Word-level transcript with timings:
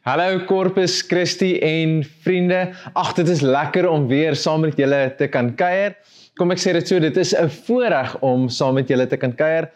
Hallo 0.00 0.46
Corpus 0.46 1.02
Christi 1.02 1.58
en 1.60 1.98
vriende. 2.22 2.70
Ag, 2.96 3.10
dit 3.18 3.28
is 3.28 3.42
lekker 3.44 3.84
om 3.84 4.06
weer 4.08 4.32
saam 4.32 4.62
met 4.64 4.78
julle 4.80 5.00
te 5.18 5.26
kan 5.28 5.50
kuier. 5.52 5.92
Kom 6.40 6.54
ek 6.54 6.62
sê 6.62 6.72
dit 6.72 6.88
so, 6.88 6.96
dit 7.04 7.18
is 7.20 7.34
'n 7.36 7.52
voorreg 7.66 8.14
om 8.24 8.46
saam 8.48 8.78
met 8.80 8.88
julle 8.88 9.04
te 9.06 9.18
kan 9.20 9.34
kuier. 9.36 9.68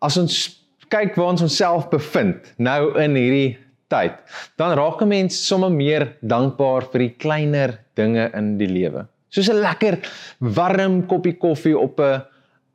As 0.00 0.16
ons 0.16 0.64
kyk 0.88 1.12
waar 1.16 1.28
ons 1.36 1.42
onsself 1.42 1.90
bevind 1.90 2.54
nou 2.56 2.96
in 2.96 3.20
hierdie 3.20 3.58
tyd, 3.92 4.16
dan 4.56 4.72
raak 4.78 5.02
'n 5.02 5.08
mens 5.08 5.46
sommer 5.46 5.70
meer 5.70 6.16
dankbaar 6.22 6.88
vir 6.88 6.98
die 6.98 7.14
kleiner 7.18 7.78
dinge 7.96 8.30
in 8.32 8.56
die 8.56 8.72
lewe. 8.72 9.06
Soos 9.28 9.50
'n 9.50 9.60
lekker 9.60 9.98
warm 10.40 11.06
koppie 11.06 11.36
koffie 11.36 11.76
op 11.76 12.00
'n 12.00 12.22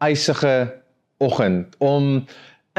ysige 0.06 0.70
oggend 1.18 1.76
om 1.80 2.28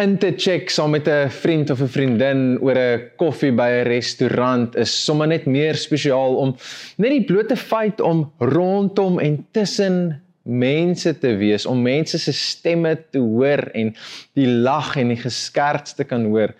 in 0.00 0.18
te 0.18 0.32
check 0.36 0.70
saam 0.70 0.90
met 0.90 1.08
'n 1.08 1.28
vriend 1.28 1.70
of 1.70 1.80
'n 1.80 1.88
vriendin 1.88 2.58
oor 2.60 2.76
'n 2.76 3.10
koffie 3.16 3.52
by 3.52 3.68
'n 3.68 3.86
restaurant 3.86 4.76
is 4.76 5.04
sommer 5.04 5.26
net 5.26 5.46
meer 5.46 5.74
spesiaal 5.74 6.36
om 6.36 6.56
net 6.96 7.10
die 7.10 7.24
blote 7.24 7.56
feit 7.56 8.00
om 8.00 8.32
rondom 8.38 9.18
en 9.18 9.46
tussen 9.50 10.22
mense 10.42 11.18
te 11.18 11.36
wees, 11.36 11.66
om 11.66 11.82
mense 11.82 12.18
se 12.18 12.32
stemme 12.32 12.96
te 13.10 13.18
hoor 13.18 13.70
en 13.72 13.94
die 14.32 14.48
lag 14.48 14.96
en 14.96 15.08
die 15.08 15.20
geskerts 15.20 15.94
te 15.94 16.04
kan 16.04 16.24
hoor. 16.24 16.54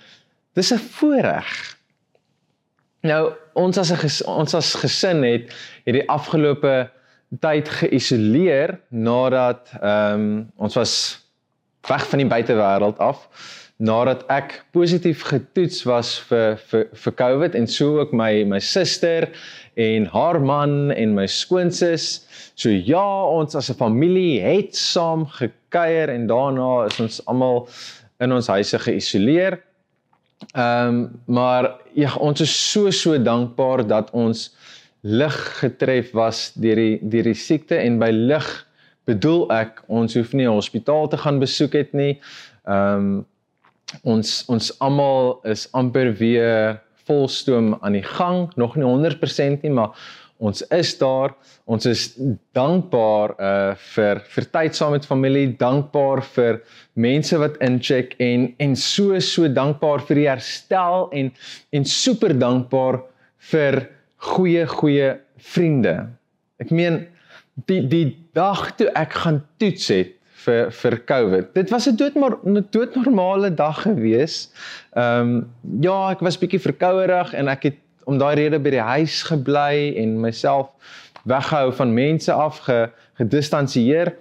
Dis 0.54 0.72
'n 0.72 0.78
voorreg. 0.78 1.76
Nou 3.00 3.32
ons 3.54 3.78
as 3.78 3.90
'n 3.90 4.28
ons 4.28 4.54
as 4.54 4.74
gesin 4.74 5.22
het 5.22 5.54
hierdie 5.84 6.08
afgelope 6.08 6.90
tyd 7.40 7.68
geïsoleer 7.68 8.80
nadat 8.88 9.72
ehm 9.80 10.14
um, 10.14 10.52
ons 10.56 10.74
was 10.74 11.21
weg 11.88 12.06
van 12.08 12.18
die 12.18 12.28
buitewêreld 12.28 12.98
af 12.98 13.28
nadat 13.82 14.22
ek 14.30 14.60
positief 14.74 15.24
getoets 15.26 15.82
was 15.88 16.14
vir 16.28 16.54
vir 16.70 16.86
vir 17.04 17.14
COVID 17.18 17.56
en 17.58 17.66
so 17.66 17.98
ook 18.02 18.12
my 18.14 18.44
my 18.46 18.60
suster 18.62 19.28
en 19.80 20.06
haar 20.12 20.38
man 20.40 20.92
en 20.92 21.14
my 21.16 21.26
skoonsis. 21.26 22.22
So 22.54 22.70
ja, 22.70 23.24
ons 23.24 23.56
as 23.56 23.70
'n 23.70 23.74
familie 23.74 24.40
het 24.40 24.76
saam 24.76 25.26
gekuier 25.26 26.08
en 26.10 26.26
daarna 26.26 26.86
is 26.86 27.00
ons 27.00 27.26
almal 27.26 27.68
in 28.20 28.32
ons 28.32 28.46
huise 28.46 28.78
geïsoleer. 28.78 29.58
Ehm 30.54 30.88
um, 30.88 31.20
maar 31.26 31.72
ja, 31.94 32.14
ons 32.20 32.40
is 32.40 32.72
so 32.72 32.90
so 32.90 33.18
dankbaar 33.18 33.86
dat 33.86 34.10
ons 34.10 34.54
lig 35.00 35.58
getref 35.58 36.12
was 36.12 36.52
deur 36.54 36.76
die 36.76 36.98
deur 37.02 37.24
die 37.24 37.34
siekte 37.34 37.76
en 37.76 37.98
by 37.98 38.10
lig 38.10 38.66
bedoel 39.04 39.46
ek 39.52 39.82
ons 39.88 40.14
hoef 40.14 40.32
nie 40.32 40.46
'n 40.46 40.58
hospitaal 40.58 41.08
te 41.08 41.16
gaan 41.16 41.38
besoek 41.38 41.72
het 41.72 41.92
nie. 41.92 42.20
Ehm 42.66 42.96
um, 42.96 43.26
ons 44.02 44.44
ons 44.48 44.78
almal 44.80 45.40
is 45.44 45.68
amper 45.72 46.12
weer 46.16 46.80
volstoom 47.04 47.76
aan 47.80 47.92
die 47.92 48.06
gang, 48.06 48.52
nog 48.56 48.76
nie 48.76 48.86
100% 48.86 49.62
nie, 49.62 49.70
maar 49.70 49.90
ons 50.42 50.62
is 50.74 50.98
daar. 50.98 51.34
Ons 51.64 51.86
is 51.86 52.02
dankbaar 52.56 53.34
uh 53.38 53.74
vir 53.94 54.22
vir 54.34 54.48
tyd 54.56 54.76
saam 54.76 54.96
met 54.96 55.06
familie, 55.06 55.52
dankbaar 55.58 56.22
vir 56.34 56.60
mense 56.94 57.38
wat 57.38 57.58
incheck 57.62 58.16
en 58.18 58.48
en 58.58 58.76
so 58.76 59.18
so 59.20 59.48
dankbaar 59.48 60.02
vir 60.08 60.22
die 60.22 60.28
herstel 60.28 61.08
en 61.12 61.30
en 61.72 61.84
super 61.84 62.34
dankbaar 62.38 63.02
vir 63.52 63.86
goeie 64.32 64.66
goeie 64.66 65.14
vriende. 65.38 65.96
Ek 66.62 66.70
meen 66.70 67.06
die 67.54 67.82
die 67.88 68.06
dag 68.36 68.70
toe 68.76 68.88
ek 68.96 69.16
gaan 69.24 69.42
toets 69.60 69.88
het 69.92 70.18
vir 70.42 70.70
vir 70.74 70.96
COVID. 71.06 71.52
Dit 71.54 71.70
was 71.70 71.86
'n 71.88 71.96
doodmaar 71.96 72.38
'n 72.44 72.66
doodnormale 72.70 73.54
dag 73.54 73.82
gewees. 73.82 74.52
Ehm 74.96 75.20
um, 75.20 75.50
ja, 75.80 76.10
ek 76.10 76.20
was 76.20 76.38
bietjie 76.38 76.60
verkouerig 76.60 77.32
en 77.34 77.48
ek 77.48 77.62
het 77.62 77.78
om 78.04 78.18
daai 78.18 78.34
rede 78.34 78.58
by 78.58 78.70
die 78.70 78.86
huis 78.86 79.22
gebly 79.22 79.94
en 79.96 80.20
myself 80.20 80.68
weggehou 81.24 81.72
van 81.72 81.94
mense 81.94 82.32
af 82.32 82.58
ge, 82.58 82.90
gedistansieer. 83.14 84.14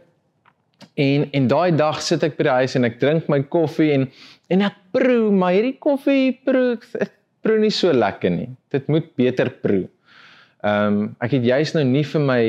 En 0.94 1.32
en 1.32 1.48
daai 1.48 1.76
dag 1.76 2.02
sit 2.02 2.24
ek 2.24 2.38
by 2.38 2.44
die 2.44 2.58
huis 2.62 2.76
en 2.76 2.86
ek 2.86 3.00
drink 3.00 3.28
my 3.28 3.42
koffie 3.44 3.92
en 3.92 4.10
en 4.50 4.62
ek 4.62 4.76
proe, 4.92 5.32
maar 5.32 5.54
hierdie 5.54 5.80
koffie 5.80 6.40
proe 6.44 6.78
proe 7.42 7.58
nie 7.60 7.74
so 7.74 7.94
lekker 7.94 8.30
nie. 8.30 8.50
Dit 8.70 8.88
moet 8.88 9.16
beter 9.16 9.50
proe. 9.50 9.88
Ehm 10.64 10.88
um, 10.88 11.16
ek 11.20 11.32
het 11.32 11.44
juis 11.44 11.74
nou 11.74 11.84
nie 11.84 12.04
vir 12.04 12.22
my 12.22 12.44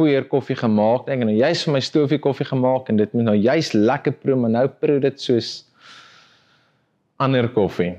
poeier 0.00 0.24
koffie 0.32 0.56
gemaak 0.56 1.10
en 1.12 1.26
nou 1.28 1.36
jy's 1.36 1.66
vir 1.66 1.76
my 1.76 1.80
stofie 1.84 2.20
koffie 2.24 2.48
gemaak 2.48 2.88
en 2.88 3.00
dit 3.00 3.16
moet 3.16 3.28
nou 3.28 3.36
jy's 3.36 3.74
lekker 3.76 4.16
proe 4.22 4.38
maar 4.40 4.54
nou 4.54 4.68
proe 4.80 5.00
dit 5.04 5.20
soos 5.20 5.50
ander 7.20 7.50
koffie. 7.52 7.92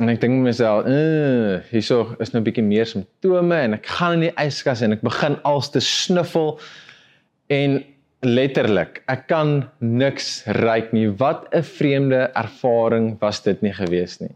En 0.00 0.08
ek 0.08 0.22
dink 0.22 0.38
myself, 0.40 0.86
uh, 0.86 1.58
hierso 1.72 2.14
is 2.22 2.32
nou 2.32 2.40
'n 2.40 2.46
bietjie 2.46 2.64
meer 2.64 2.86
simptome 2.86 3.56
en 3.66 3.74
ek 3.74 3.86
gaan 3.98 4.16
in 4.16 4.28
die 4.28 4.36
yskas 4.38 4.80
en 4.82 4.94
ek 4.94 5.02
begin 5.04 5.36
als 5.44 5.70
te 5.74 5.82
snuffel 5.84 6.58
en 7.50 7.82
letterlik, 8.22 9.02
ek 9.08 9.26
kan 9.28 9.68
niks 9.80 10.46
ruik 10.46 10.92
nie. 10.92 11.08
Wat 11.10 11.46
'n 11.52 11.62
vreemde 11.62 12.30
ervaring 12.34 13.18
was 13.20 13.42
dit 13.42 13.60
nie 13.62 13.72
gewees 13.72 14.20
nie. 14.20 14.34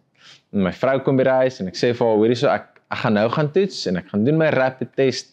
En 0.53 0.63
my 0.63 0.73
vrou 0.73 0.99
kom 1.01 1.17
by 1.17 1.25
die 1.25 1.41
huis 1.47 1.61
en 1.61 1.69
ek 1.69 1.75
sê 1.75 1.95
vir 1.95 2.07
haar, 2.07 2.17
hoorie 2.17 2.37
so 2.37 2.49
ek 2.49 2.69
ek 2.93 2.99
gaan 2.99 3.17
nou 3.17 3.29
gaan 3.33 3.51
toets 3.53 3.87
en 3.89 3.97
ek 3.97 4.11
gaan 4.13 4.25
doen 4.25 4.39
my 4.39 4.51
rapid 4.53 4.91
test. 4.99 5.33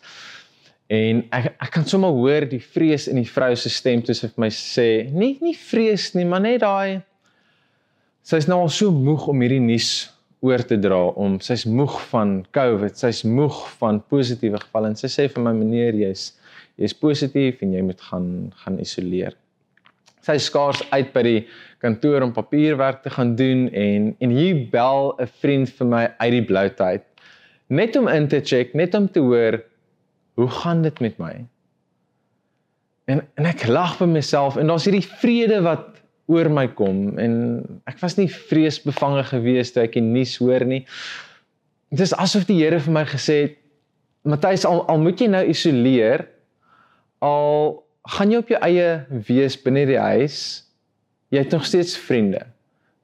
En 0.89 1.21
ek 1.29 1.51
ek 1.53 1.69
kan 1.75 1.85
sommer 1.85 2.09
hoor 2.09 2.47
die 2.49 2.61
vrees 2.63 3.05
in 3.11 3.19
die 3.19 3.29
vrou 3.29 3.51
se 3.59 3.69
stem 3.69 4.01
toe 4.01 4.15
sy 4.17 4.27
vir 4.31 4.41
my 4.41 4.49
sê, 4.49 4.87
"Nie 5.13 5.37
nie 5.41 5.53
vrees 5.53 6.15
nie, 6.15 6.25
maar 6.25 6.41
net 6.41 6.61
daai 6.61 7.03
sy's 8.23 8.47
nou 8.47 8.59
al 8.61 8.69
so 8.69 8.91
moeg 8.91 9.27
om 9.27 9.39
hierdie 9.41 9.61
nuus 9.61 10.09
oor 10.41 10.57
te 10.59 10.77
dra 10.77 11.13
om 11.15 11.39
sy's 11.39 11.65
moeg 11.65 12.01
van 12.09 12.45
COVID, 12.51 12.97
sy's 12.97 13.23
moeg 13.23 13.67
van 13.79 14.01
positiewe 14.01 14.57
gevalle 14.57 14.87
en 14.87 14.95
sy 14.95 15.07
sê 15.07 15.29
vir 15.29 15.43
my 15.43 15.53
meneer, 15.53 15.93
jy's 15.93 16.33
jy's 16.77 16.93
positief 16.93 17.61
en 17.61 17.73
jy 17.73 17.81
moet 17.81 18.01
gaan 18.01 18.53
gaan 18.63 18.79
isoleer." 18.79 19.33
Sy 20.21 20.37
skaars 20.37 20.81
uit 20.91 21.13
by 21.13 21.23
die 21.23 21.47
kantoor 21.79 22.23
om 22.23 22.33
papierwerk 22.33 23.03
te 23.03 23.09
gaan 23.09 23.35
doen 23.35 23.69
en 23.69 24.15
en 24.19 24.29
hier 24.31 24.67
bel 24.71 25.15
'n 25.19 25.27
vriend 25.27 25.69
vir 25.69 25.87
my 25.87 26.07
uit 26.19 26.31
die 26.31 26.45
blou 26.45 26.69
tyd 26.69 27.03
net 27.69 27.95
om 27.95 28.07
in 28.07 28.27
te 28.27 28.41
check, 28.41 28.73
net 28.73 28.95
om 28.95 29.07
te 29.07 29.19
hoor 29.19 29.61
hoe 30.39 30.49
gaan 30.61 30.83
dit 30.85 30.99
met 31.03 31.17
my? 31.19 31.33
En 33.09 33.23
en 33.35 33.47
ek 33.49 33.65
lag 33.67 33.97
vir 33.99 34.07
myself 34.11 34.57
en 34.59 34.69
daar's 34.71 34.85
hierdie 34.87 35.05
vrede 35.21 35.61
wat 35.65 35.97
oor 36.29 36.49
my 36.53 36.67
kom 36.77 37.17
en 37.19 37.33
ek 37.89 37.97
was 38.03 38.15
nie 38.19 38.29
vreesbevange 38.29 39.25
gewees 39.31 39.73
toe 39.73 39.83
ek 39.87 39.97
die 39.97 40.05
nuus 40.05 40.37
hoor 40.39 40.65
nie. 40.67 40.83
Dit 41.89 42.05
is 42.05 42.13
asof 42.13 42.45
die 42.47 42.59
Here 42.61 42.79
vir 42.79 42.95
my 42.95 43.05
gesê 43.09 43.39
het 43.47 43.57
Matthys 44.29 44.65
al, 44.67 44.83
al 44.91 44.99
moet 45.01 45.19
jy 45.19 45.29
nou 45.31 45.41
isoleer 45.49 46.27
al 47.25 47.79
gaan 48.15 48.31
jy 48.31 48.43
op 48.43 48.51
jou 48.53 48.59
eie 48.67 48.89
wees 49.27 49.57
binne 49.63 49.87
die 49.89 49.99
huis 49.99 50.39
jy 51.33 51.43
het 51.43 51.51
nog 51.53 51.65
steeds 51.65 51.97
vriende. 51.97 52.45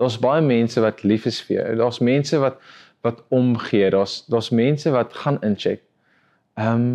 Daar's 0.02 0.18
baie 0.20 0.42
mense 0.44 0.82
wat 0.82 1.04
lief 1.08 1.28
is 1.30 1.40
vir 1.46 1.60
jou. 1.60 1.68
Daar's 1.82 2.02
mense 2.04 2.40
wat 2.42 2.62
wat 3.06 3.20
omgee. 3.30 3.90
Daar's 3.94 4.24
daar's 4.32 4.50
mense 4.50 4.92
wat 4.92 5.14
gaan 5.14 5.42
incheck. 5.46 5.84
Ehm 6.58 6.74
um, 6.74 6.88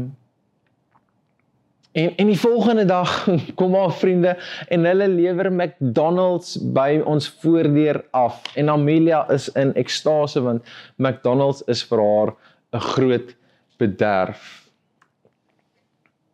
En 1.92 2.16
en 2.16 2.26
die 2.26 2.38
volgende 2.38 2.84
dag 2.84 3.28
kom 3.58 3.74
haar 3.74 3.92
vriende 3.92 4.36
en 4.68 4.84
hulle 4.86 5.08
lewer 5.08 5.50
McDonald's 5.52 6.54
by 6.74 7.00
ons 7.04 7.28
voordeur 7.42 8.04
af. 8.10 8.42
En 8.54 8.70
Amelia 8.70 9.24
is 9.30 9.48
in 9.58 9.74
ekstase 9.74 10.42
want 10.42 10.66
McDonald's 10.96 11.64
is 11.66 11.82
vir 11.90 11.98
haar 11.98 12.34
'n 12.72 12.80
groot 12.94 13.36
bederf. 13.78 14.70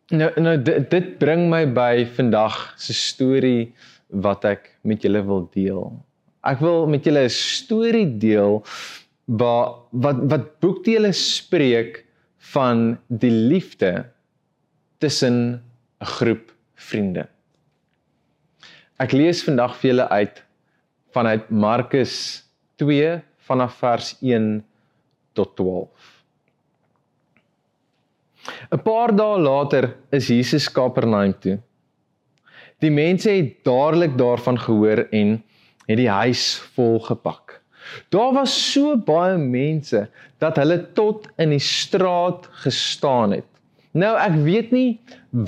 Nou 0.09 0.31
nou 0.41 0.62
dit, 0.62 0.91
dit 0.91 1.19
bring 1.19 1.49
my 1.50 1.65
by 1.72 2.05
vandag 2.05 2.75
se 2.77 2.95
storie 2.95 3.72
wat 4.09 4.45
ek 4.45 4.69
met 4.83 5.03
julle 5.03 5.22
wil 5.25 5.49
deel. 5.53 5.89
Ek 6.45 6.61
wil 6.61 6.87
met 6.87 7.05
julle 7.05 7.25
'n 7.25 7.33
storie 7.33 8.19
deel 8.19 8.62
wat 9.25 9.89
wat 9.91 10.21
wat 10.31 10.61
boekdele 10.61 11.13
spreek 11.13 12.04
van 12.54 12.98
die 13.09 13.33
liefde 13.33 14.04
tussen 14.98 15.63
'n 16.01 16.04
groep 16.04 16.53
vriende. 16.75 17.28
Ek 18.98 19.13
lees 19.13 19.45
vandag 19.45 19.77
vir 19.77 19.91
julle 19.91 20.09
uit 20.09 20.45
vanuit 21.13 21.51
Markus 21.51 22.45
2 22.77 23.22
vanaf 23.48 23.78
vers 23.81 24.16
1 24.21 24.65
tot 25.33 25.57
12. 25.57 26.16
'n 28.72 28.83
Paar 28.83 29.13
dae 29.16 29.39
later 29.39 29.97
is 30.10 30.28
Jesus 30.28 30.69
Kapernaum 30.72 31.34
toe. 31.41 31.59
Die 32.84 32.91
mense 32.91 33.31
het 33.31 33.65
dadelik 33.65 34.16
daarvan 34.19 34.59
gehoor 34.59 35.07
en 35.10 35.42
het 35.87 35.97
die 35.97 36.10
huis 36.10 36.57
vol 36.77 36.99
gepak. 37.01 37.60
Daar 38.10 38.33
was 38.34 38.54
so 38.72 38.97
baie 38.97 39.39
mense 39.39 40.09
dat 40.42 40.59
hulle 40.60 40.78
tot 40.92 41.28
in 41.39 41.54
die 41.54 41.63
straat 41.63 42.49
gestaan 42.65 43.33
het. 43.39 43.49
Nou 43.97 44.13
ek 44.21 44.34
weet 44.45 44.72
nie 44.77 44.98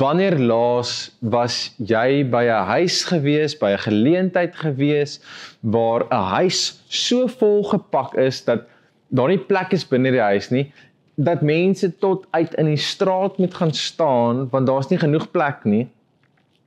wanneer 0.01 0.39
laas 0.41 0.93
was 1.21 1.75
jy 1.77 2.25
by 2.33 2.45
'n 2.49 2.65
huis 2.73 3.05
gewees, 3.05 3.57
by 3.61 3.73
'n 3.77 3.85
geleentheid 3.85 4.55
gewees 4.57 5.21
waar 5.61 6.07
'n 6.09 6.25
huis 6.37 6.81
so 6.89 7.29
vol 7.29 7.63
gepak 7.65 8.15
is 8.15 8.45
dat 8.45 8.65
daar 9.13 9.29
nie 9.29 9.39
plek 9.51 9.73
is 9.73 9.85
binne 9.85 10.11
die 10.11 10.25
huis 10.25 10.51
nie, 10.51 10.73
dat 11.17 11.43
mense 11.43 11.99
tot 11.99 12.27
uit 12.31 12.55
in 12.55 12.67
die 12.67 12.81
straat 12.81 13.39
moet 13.39 13.55
gaan 13.55 13.73
staan 13.73 14.49
want 14.51 14.67
daar's 14.67 14.89
nie 14.89 14.99
genoeg 14.99 15.31
plek 15.31 15.65
nie. 15.65 15.89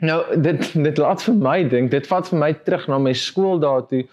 Nou 0.01 0.22
dit 0.38 0.74
dit 0.74 0.98
laat 0.98 1.24
vir 1.24 1.34
my 1.34 1.63
dink, 1.63 1.92
dit 1.92 2.07
vat 2.07 2.27
vir 2.30 2.39
my 2.39 2.54
terug 2.54 2.88
na 2.88 2.98
my 2.98 3.13
skool 3.13 3.60
daartoe 3.60 4.06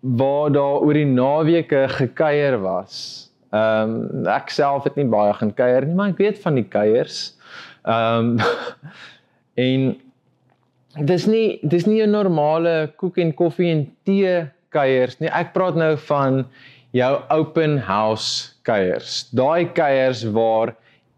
waar 0.00 0.52
daar 0.52 0.80
oor 0.80 0.94
die 0.94 1.04
naweke 1.04 1.88
gekuier 1.88 2.60
was. 2.60 3.27
Ehm 3.50 3.94
um, 3.94 4.26
ek 4.28 4.50
self 4.52 4.84
het 4.84 4.96
nie 4.96 5.08
baie 5.08 5.32
gaan 5.34 5.54
kuier 5.56 5.86
nie, 5.86 5.94
maar 5.96 6.12
ek 6.12 6.20
weet 6.20 6.42
van 6.42 6.58
die 6.60 6.66
kuiers. 6.68 7.20
Ehm 7.88 8.36
um, 8.36 8.38
en 9.68 9.88
dis 11.08 11.26
nie 11.26 11.58
dis 11.62 11.86
nie 11.86 12.02
'n 12.02 12.10
normale 12.10 12.92
koek 12.96 13.18
en 13.18 13.32
koffie 13.34 13.70
en 13.72 13.86
tee 14.04 14.50
kuiers 14.68 15.20
nie. 15.20 15.30
Ek 15.32 15.52
praat 15.52 15.76
nou 15.76 15.96
van 15.96 16.44
jou 16.92 17.14
open 17.30 17.78
house 17.78 18.52
kuiers. 18.62 19.28
Daai 19.32 19.72
kuiers 19.72 20.24
waar 20.24 20.74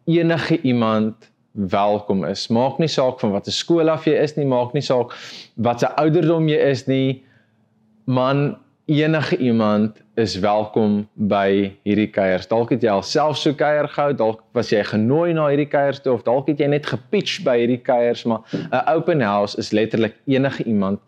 enige 0.07 0.61
iemand 0.63 1.31
welkom 1.53 2.25
is. 2.25 2.49
Maak 2.49 2.79
nie 2.79 2.89
saak 2.89 3.21
van 3.21 3.33
watter 3.35 3.53
skool 3.53 3.91
af 3.91 4.07
jy 4.07 4.15
is 4.23 4.37
nie, 4.37 4.47
maak 4.47 4.75
nie 4.75 4.85
saak 4.85 5.15
wat 5.57 5.83
se 5.83 5.91
ouderdom 6.01 6.49
jy 6.49 6.59
is 6.71 6.87
nie. 6.87 7.23
Man, 8.07 8.57
enige 8.91 9.37
iemand 9.37 10.03
is 10.15 10.35
welkom 10.39 11.09
by 11.15 11.71
hierdie 11.87 12.09
kuiers. 12.11 12.49
Dalk 12.51 12.73
het 12.75 12.83
jy 12.83 12.91
alself 12.91 13.39
so 13.39 13.55
kuier 13.55 13.87
gehou, 13.89 14.11
dalk 14.19 14.41
was 14.57 14.73
jy 14.75 14.83
genooi 14.89 15.31
na 15.37 15.47
hierdie 15.53 15.69
kuiers 15.71 16.01
toe 16.03 16.17
of 16.17 16.25
dalk 16.27 16.51
het 16.51 16.59
jy 16.59 16.67
net 16.73 16.89
gepitch 16.91 17.45
by 17.47 17.55
hierdie 17.61 17.79
kuiers, 17.87 18.25
maar 18.27 18.43
'n 18.51 18.83
open 18.91 19.23
house 19.23 19.55
is 19.59 19.71
letterlik 19.71 20.17
enige 20.27 20.65
iemand 20.65 20.99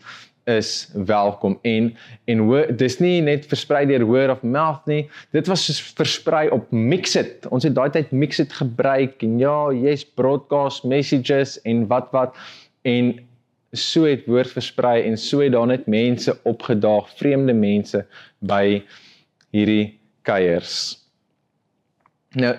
is 0.46 0.90
welkom. 0.94 1.58
En 1.62 1.94
en 2.24 2.38
hoe 2.38 2.66
dis 2.76 2.98
nie 2.98 3.20
net 3.20 3.46
versprei 3.46 3.86
deur 3.86 4.06
word 4.06 4.30
of 4.30 4.42
mouth 4.42 4.86
nie 4.86 5.08
dit 5.30 5.46
was 5.46 5.82
versprei 5.96 6.48
op 6.50 6.70
Mixit. 6.70 7.46
Ons 7.50 7.64
het 7.64 7.74
daai 7.74 7.90
tyd 7.90 8.12
Mixit 8.12 8.52
gebruik 8.52 9.22
en 9.22 9.38
ja 9.38 9.72
jy's 9.72 10.04
broadcast 10.04 10.84
messages 10.84 11.60
en 11.62 11.86
wat 11.86 12.08
wat. 12.12 12.36
En 12.82 13.18
so 13.72 14.04
het 14.04 14.26
woord 14.26 14.52
versprei 14.52 15.02
en 15.08 15.16
so 15.18 15.40
het 15.40 15.52
daar 15.52 15.66
net 15.66 15.86
mense 15.86 16.34
opgedaag 16.48 17.08
vreemde 17.18 17.54
mense 17.56 18.04
by 18.40 18.82
hierdie 19.50 19.98
kuiers 20.22 20.76
nou 22.36 22.56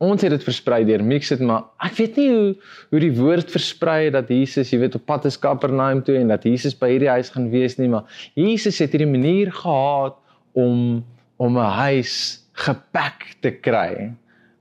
ons 0.00 0.22
het 0.24 0.32
dit 0.32 0.44
versprei 0.44 0.80
deur 0.88 1.02
Mixit, 1.04 1.42
maar 1.44 1.66
ek 1.84 1.98
weet 1.98 2.16
nie 2.16 2.28
hoe 2.32 2.52
hoe 2.92 3.00
die 3.02 3.12
woord 3.18 3.50
versprei 3.52 4.08
dat 4.14 4.30
Jesus, 4.32 4.72
jy 4.72 4.80
weet, 4.80 4.96
op 4.96 5.04
pad 5.08 5.26
is 5.28 5.36
Kapernaum 5.38 6.00
toe 6.06 6.16
en 6.16 6.32
dat 6.32 6.46
Jesus 6.48 6.76
by 6.76 6.88
hierdie 6.94 7.10
huis 7.12 7.28
gaan 7.34 7.50
wees 7.52 7.76
nie, 7.76 7.90
maar 7.92 8.08
Jesus 8.38 8.80
het 8.80 8.96
hierdie 8.96 9.10
manier 9.10 9.52
gehad 9.52 10.16
om 10.56 11.04
om 11.40 11.56
'n 11.56 11.72
huis 11.84 12.40
gepak 12.52 13.36
te 13.40 13.50
kry, 13.50 14.12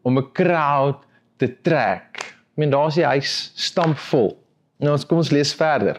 om 0.03 0.17
'n 0.17 0.31
crowd 0.33 1.03
te 1.37 1.47
trek. 1.63 2.19
Ek 2.19 2.55
meen 2.55 2.71
daar's 2.71 2.95
die 2.95 3.05
huis 3.07 3.51
stampvol. 3.55 4.35
Nou 4.79 4.93
ons 4.95 5.03
kom 5.03 5.19
ons 5.19 5.31
lees 5.35 5.49
verder. 5.59 5.97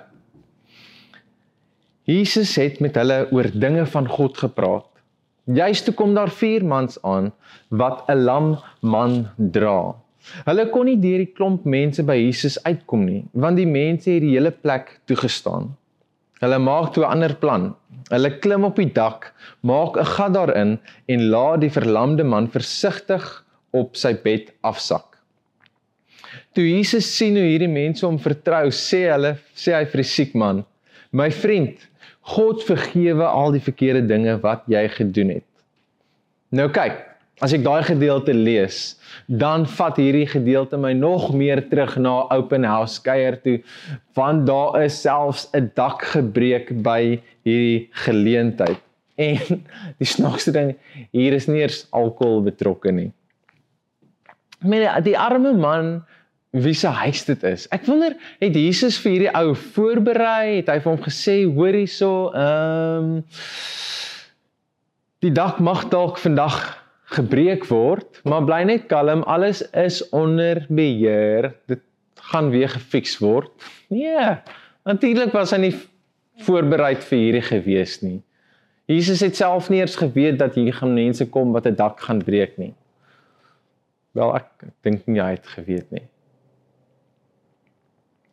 Jesus 2.08 2.54
het 2.56 2.78
met 2.80 2.96
hulle 2.96 3.26
oor 3.28 3.50
dinge 3.52 3.84
van 3.92 4.06
God 4.08 4.38
gepraat. 4.40 4.86
Juist 5.44 5.84
toe 5.84 5.94
kom 5.98 6.14
daar 6.16 6.32
vier 6.32 6.64
mans 6.64 6.96
aan 7.04 7.28
wat 7.68 8.08
'n 8.08 8.24
lam 8.24 8.46
man 8.80 9.28
dra. 9.36 9.94
Hulle 10.46 10.64
kon 10.70 10.86
nie 10.86 10.96
deur 10.96 11.18
die 11.18 11.32
klomp 11.36 11.64
mense 11.64 12.02
by 12.02 12.16
Jesus 12.16 12.56
uitkom 12.64 13.04
nie, 13.04 13.24
want 13.32 13.56
die 13.56 13.66
mense 13.66 14.10
het 14.10 14.22
die 14.22 14.34
hele 14.36 14.50
plek 14.50 15.00
toegestaan. 15.06 15.76
Hulle 16.40 16.58
maak 16.58 16.92
toe 16.94 17.04
'n 17.04 17.10
ander 17.10 17.34
plan. 17.34 17.74
Hulle 18.10 18.38
klim 18.38 18.64
op 18.64 18.76
die 18.76 18.92
dak, 18.92 19.32
maak 19.60 19.96
'n 19.96 20.04
gat 20.04 20.32
daarin 20.34 20.78
en 21.06 21.28
laat 21.28 21.60
die 21.60 21.70
verlamde 21.70 22.24
man 22.24 22.48
versigtig 22.48 23.44
op 23.72 23.96
sy 23.96 24.14
bed 24.14 24.52
afsak. 24.62 25.09
Toe 26.54 26.66
Jesus 26.66 27.06
sien 27.16 27.36
hoe 27.38 27.46
hierdie 27.46 27.70
mense 27.70 28.06
hom 28.06 28.18
vertrou, 28.18 28.70
sê 28.74 29.04
hulle, 29.12 29.36
sê 29.54 29.76
hy 29.76 29.84
vir 29.92 30.02
die 30.02 30.10
siek 30.10 30.34
man: 30.34 30.64
"My 31.12 31.30
vriend, 31.30 31.78
God 32.30 32.62
vergewe 32.62 33.26
al 33.26 33.54
die 33.56 33.62
verkeerde 33.64 34.02
dinge 34.06 34.36
wat 34.44 34.66
jy 34.70 34.82
gedoen 34.94 35.32
het. 35.38 35.46
Nou 36.54 36.68
kyk, 36.72 36.98
as 37.40 37.54
ek 37.56 37.64
daai 37.64 37.82
gedeelte 37.86 38.34
lees, 38.36 38.98
dan 39.26 39.64
vat 39.78 39.96
hierdie 39.98 40.28
gedeelte 40.28 40.78
my 40.80 40.92
nog 40.96 41.30
meer 41.34 41.62
terug 41.70 41.96
na 42.02 42.26
open 42.34 42.66
house 42.68 43.00
kuier 43.02 43.38
toe, 43.40 43.56
want 44.18 44.44
daar 44.50 44.82
is 44.84 45.00
selfs 45.00 45.48
'n 45.56 45.70
dak 45.74 46.04
gebreek 46.12 46.70
by 46.84 47.20
hierdie 47.46 47.88
geleentheid. 48.04 48.80
En 49.20 49.64
die 50.00 50.08
snaakste 50.08 50.52
ding, 50.52 50.70
hier 51.12 51.34
is 51.36 51.46
nie 51.46 51.60
eers 51.60 51.82
alkohol 51.92 52.40
betrokke 52.40 52.88
nie. 52.88 53.10
Maar 54.64 55.02
die 55.04 55.18
arme 55.18 55.52
man 55.52 56.06
wie 56.50 56.74
se 56.74 56.88
huis 56.88 57.24
dit 57.24 57.42
is. 57.46 57.66
Ek 57.70 57.86
wonder 57.86 58.16
het 58.40 58.56
Jesus 58.58 58.98
vir 59.02 59.12
hierdie 59.14 59.32
ou 59.38 59.54
voorberei? 59.54 60.60
Het 60.60 60.72
hy 60.72 60.78
vir 60.82 60.90
hom 60.90 61.02
gesê 61.04 61.36
hoor 61.46 61.78
hierso, 61.78 62.12
ehm 62.34 63.10
um, 63.10 63.16
die 65.20 65.32
dak 65.36 65.58
mag 65.60 65.82
dalk 65.92 66.16
vandag 66.16 66.56
gebreek 67.12 67.66
word, 67.68 68.22
maar 68.24 68.46
bly 68.48 68.62
net 68.64 68.86
kalm, 68.88 69.20
alles 69.28 69.60
is 69.76 69.98
onder 70.16 70.62
beheer. 70.72 71.50
Dit 71.68 71.82
gaan 72.30 72.48
weer 72.54 72.70
gefiks 72.72 73.18
word. 73.20 73.50
Nee, 73.92 74.38
natuurlik 74.88 75.34
was 75.36 75.52
hy 75.52 75.58
nie 75.66 75.74
voorberei 76.46 76.94
vir 76.96 77.18
hierdie 77.18 77.44
gewees 77.44 77.98
nie. 78.00 78.22
Jesus 78.88 79.20
het 79.20 79.36
self 79.36 79.68
nie 79.68 79.82
eers 79.82 79.98
geweet 80.00 80.40
dat 80.40 80.56
hier 80.56 80.72
gaan 80.78 80.96
mense 80.96 81.28
kom 81.28 81.52
wat 81.52 81.68
'n 81.68 81.76
dak 81.76 82.00
gaan 82.00 82.24
breek 82.24 82.56
nie. 82.56 82.72
Wel 84.16 84.34
ek, 84.40 84.48
ek 84.62 84.74
dink 84.82 85.06
nie 85.06 85.20
hy 85.20 85.36
het 85.36 85.46
geweet 85.46 85.92
nie 85.92 86.08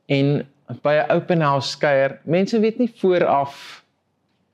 en 0.08 0.48
by 0.84 0.94
'n 1.00 1.12
open 1.12 1.42
house 1.42 1.78
kuier, 1.78 2.20
mense 2.24 2.60
weet 2.60 2.78
nie 2.78 2.92
vooraf 3.00 3.84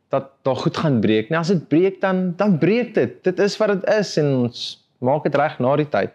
dat 0.10 0.30
daar 0.42 0.56
goed 0.56 0.78
gaan 0.78 1.00
breek 1.02 1.30
nie. 1.30 1.38
As 1.38 1.48
dit 1.48 1.68
breek 1.68 2.02
dan 2.02 2.34
dan 2.38 2.58
breek 2.58 2.94
dit. 2.94 3.24
Dit 3.24 3.40
is 3.40 3.58
wat 3.58 3.74
dit 3.74 3.88
is 3.94 4.18
en 4.18 4.34
ons 4.46 4.60
maak 4.98 5.24
dit 5.24 5.36
reg 5.36 5.60
na 5.60 5.76
die 5.76 5.90
tyd. 5.90 6.12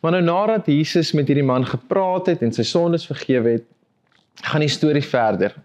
Maar 0.00 0.14
nou 0.14 0.22
nadat 0.22 0.66
Jesus 0.66 1.12
met 1.12 1.26
hierdie 1.26 1.46
man 1.46 1.66
gepraat 1.66 2.30
het 2.30 2.42
en 2.42 2.52
sy 2.54 2.62
sondes 2.62 3.06
vergewe 3.06 3.56
het, 3.58 3.64
gaan 4.46 4.62
die 4.62 4.70
storie 4.70 5.02
verder. 5.02 5.56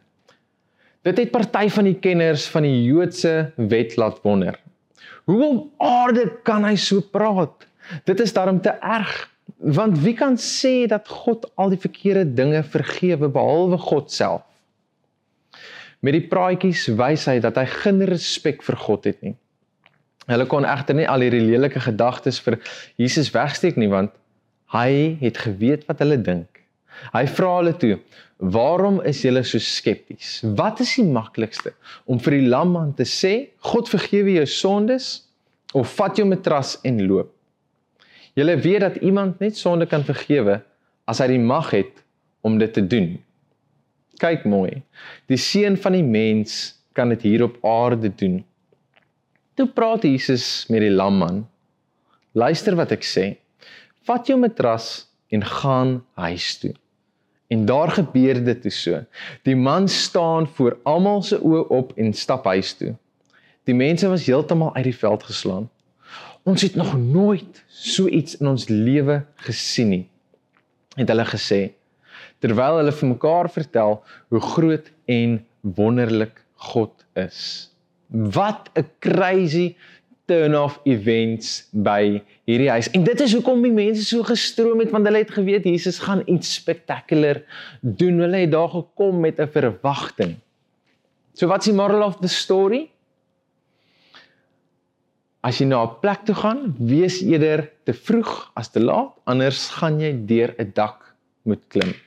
Dit 1.06 1.20
het 1.20 1.32
party 1.32 1.68
van 1.70 1.84
die 1.84 2.00
kenners 2.00 2.48
van 2.50 2.66
die 2.66 2.84
Joodse 2.88 3.52
wet 3.56 3.98
laat 4.00 4.22
wonder. 4.24 4.58
Hoe 5.30 5.44
op 5.46 5.68
aarde 5.78 6.26
kan 6.44 6.66
hy 6.66 6.76
so 6.76 7.02
praat? 7.02 7.68
Dit 8.08 8.20
is 8.24 8.34
daarom 8.34 8.62
te 8.62 8.74
erg 8.80 9.30
Want 9.64 10.00
wie 10.04 10.14
kan 10.14 10.36
sê 10.36 10.88
dat 10.92 11.08
God 11.08 11.46
al 11.56 11.72
die 11.72 11.80
verkeerde 11.80 12.26
dinge 12.36 12.64
vergewe 12.68 13.30
behalwe 13.32 13.78
God 13.80 14.12
self? 14.12 14.42
Met 16.04 16.18
die 16.18 16.26
praatjies 16.28 16.90
wys 17.00 17.30
hy 17.32 17.38
dat 17.40 17.56
hy 17.56 17.64
geen 17.72 18.02
respek 18.10 18.60
vir 18.68 18.76
God 18.82 19.08
het 19.08 19.22
nie. 19.24 19.38
Hulle 20.28 20.48
kon 20.52 20.68
egter 20.68 20.98
nie 20.98 21.08
al 21.08 21.24
hierdie 21.24 21.46
lelike 21.46 21.80
gedagtes 21.84 22.42
vir 22.44 22.58
Jesus 23.00 23.32
wegsteek 23.32 23.80
nie 23.80 23.88
want 23.92 24.12
hy 24.76 25.16
het 25.22 25.40
geweet 25.46 25.88
wat 25.88 26.04
hulle 26.04 26.20
dink. 26.20 26.60
Hy 27.16 27.24
vra 27.32 27.54
hulle 27.62 27.74
toe: 27.80 27.98
"Waarom 28.38 29.00
is 29.08 29.22
julle 29.24 29.46
so 29.48 29.64
skepties? 29.64 30.42
Wat 30.60 30.82
is 30.84 30.92
die 31.00 31.08
maklikste 31.08 31.72
om 32.04 32.20
vir 32.20 32.36
die 32.36 32.50
lam 32.52 32.76
man 32.76 32.92
te 33.00 33.08
sê: 33.08 33.56
God 33.72 33.88
vergewe 33.88 34.36
jou 34.42 34.46
sondes 34.46 35.24
of 35.74 35.96
vat 35.96 36.20
jou 36.20 36.28
matras 36.28 36.76
en 36.84 37.00
loop?" 37.08 37.32
Julle 38.34 38.58
weet 38.58 38.80
dat 38.80 38.96
iemand 38.96 39.40
net 39.40 39.58
sonde 39.58 39.86
kan 39.86 40.06
vergewe 40.06 40.62
as 41.06 41.20
hy 41.22 41.28
die 41.36 41.42
mag 41.42 41.70
het 41.76 42.02
om 42.42 42.58
dit 42.58 42.74
te 42.74 42.82
doen. 42.88 43.16
Kyk 44.22 44.46
mooi. 44.50 44.82
Die 45.30 45.38
seun 45.38 45.78
van 45.78 45.98
die 45.98 46.06
mens 46.06 46.74
kan 46.98 47.14
dit 47.14 47.22
hier 47.26 47.44
op 47.46 47.58
aarde 47.66 48.10
doen. 48.10 48.42
Toe 49.54 49.68
praat 49.70 50.06
Jesus 50.08 50.66
met 50.70 50.82
die 50.82 50.94
lam 50.94 51.20
man. 51.22 51.44
Luister 52.34 52.78
wat 52.78 52.94
ek 52.96 53.06
sê. 53.06 53.26
Vat 54.08 54.28
jou 54.28 54.40
matras 54.42 55.06
en 55.34 55.46
gaan 55.46 56.00
huis 56.18 56.58
toe. 56.62 56.74
En 57.54 57.66
daar 57.70 57.92
gebeur 57.94 58.40
dit 58.44 58.62
toe 58.62 58.74
so. 58.74 59.04
Die 59.46 59.56
man 59.56 59.88
staan 59.88 60.48
voor 60.58 60.80
almal 60.90 61.22
se 61.22 61.38
oë 61.38 61.68
op 61.70 61.94
en 62.02 62.14
stap 62.18 62.50
huis 62.50 62.74
toe. 62.80 62.96
Die 63.70 63.78
mense 63.78 64.10
was 64.10 64.26
heeltemal 64.26 64.74
uit 64.76 64.90
die 64.90 64.98
veld 64.98 65.24
geslaan. 65.24 65.70
Ons 66.44 66.62
het 66.62 66.76
nog 66.76 66.98
nooit 67.00 67.64
so 67.68 68.08
iets 68.08 68.38
in 68.38 68.48
ons 68.52 68.68
lewe 68.68 69.22
gesien 69.46 69.90
nie. 69.90 70.04
Het 71.00 71.08
hulle 71.08 71.26
gesê 71.30 71.62
terwyl 72.44 72.82
hulle 72.82 72.92
vir 72.92 73.08
mekaar 73.08 73.48
vertel 73.48 74.02
hoe 74.34 74.42
groot 74.44 74.90
en 75.08 75.38
wonderlik 75.62 76.42
God 76.70 77.06
is. 77.16 77.72
Wat 78.12 78.70
'n 78.76 78.88
crazy 79.00 79.76
turn-off 80.26 80.80
events 80.84 81.68
by 81.72 82.22
hierdie 82.48 82.70
huis. 82.70 82.90
En 82.92 83.04
dit 83.04 83.22
is 83.22 83.34
hoekom 83.34 83.64
die 83.64 83.72
mense 83.72 84.04
so 84.04 84.24
gestroom 84.24 84.80
het 84.80 84.92
want 84.92 85.08
hulle 85.08 85.24
het 85.24 85.32
geweet 85.32 85.64
Jesus 85.64 86.00
gaan 86.00 86.24
iets 86.26 86.54
spectacular 86.54 87.44
doen. 87.82 88.20
Hulle 88.20 88.44
het 88.46 88.52
daar 88.52 88.70
gekom 88.70 89.20
met 89.20 89.40
'n 89.40 89.48
verwagting. 89.48 90.36
So 91.34 91.48
wat's 91.48 91.66
die 91.66 91.74
moral 91.74 92.04
of 92.04 92.20
the 92.20 92.28
story? 92.28 92.93
As 95.44 95.60
jy 95.60 95.68
na 95.68 95.84
'n 95.84 96.00
plek 96.02 96.24
toe 96.26 96.36
gaan, 96.36 96.76
wees 96.80 97.22
eerder 97.22 97.70
te 97.84 97.94
vroeg 97.94 98.52
as 98.56 98.72
te 98.72 98.80
laat, 98.80 99.12
anders 99.26 99.70
gaan 99.80 100.00
jy 100.00 100.14
deur 100.26 100.56
'n 100.58 100.72
dak 100.74 101.16
moet 101.44 101.64
klim. 101.68 101.94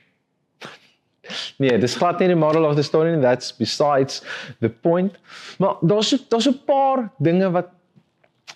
Nee, 1.59 1.77
dis 1.77 1.95
glad 1.99 2.19
nie 2.19 2.29
die 2.31 2.39
moral 2.39 2.65
of 2.65 2.75
the 2.75 2.83
story 2.83 3.11
and 3.13 3.21
that's 3.21 3.51
besides 3.51 4.23
the 4.61 4.69
point. 4.69 5.17
Maar 5.59 5.75
daar's 5.81 6.15
daar's 6.29 6.47
'n 6.47 6.59
paar 6.65 7.11
dinge 7.19 7.51
wat 7.51 7.69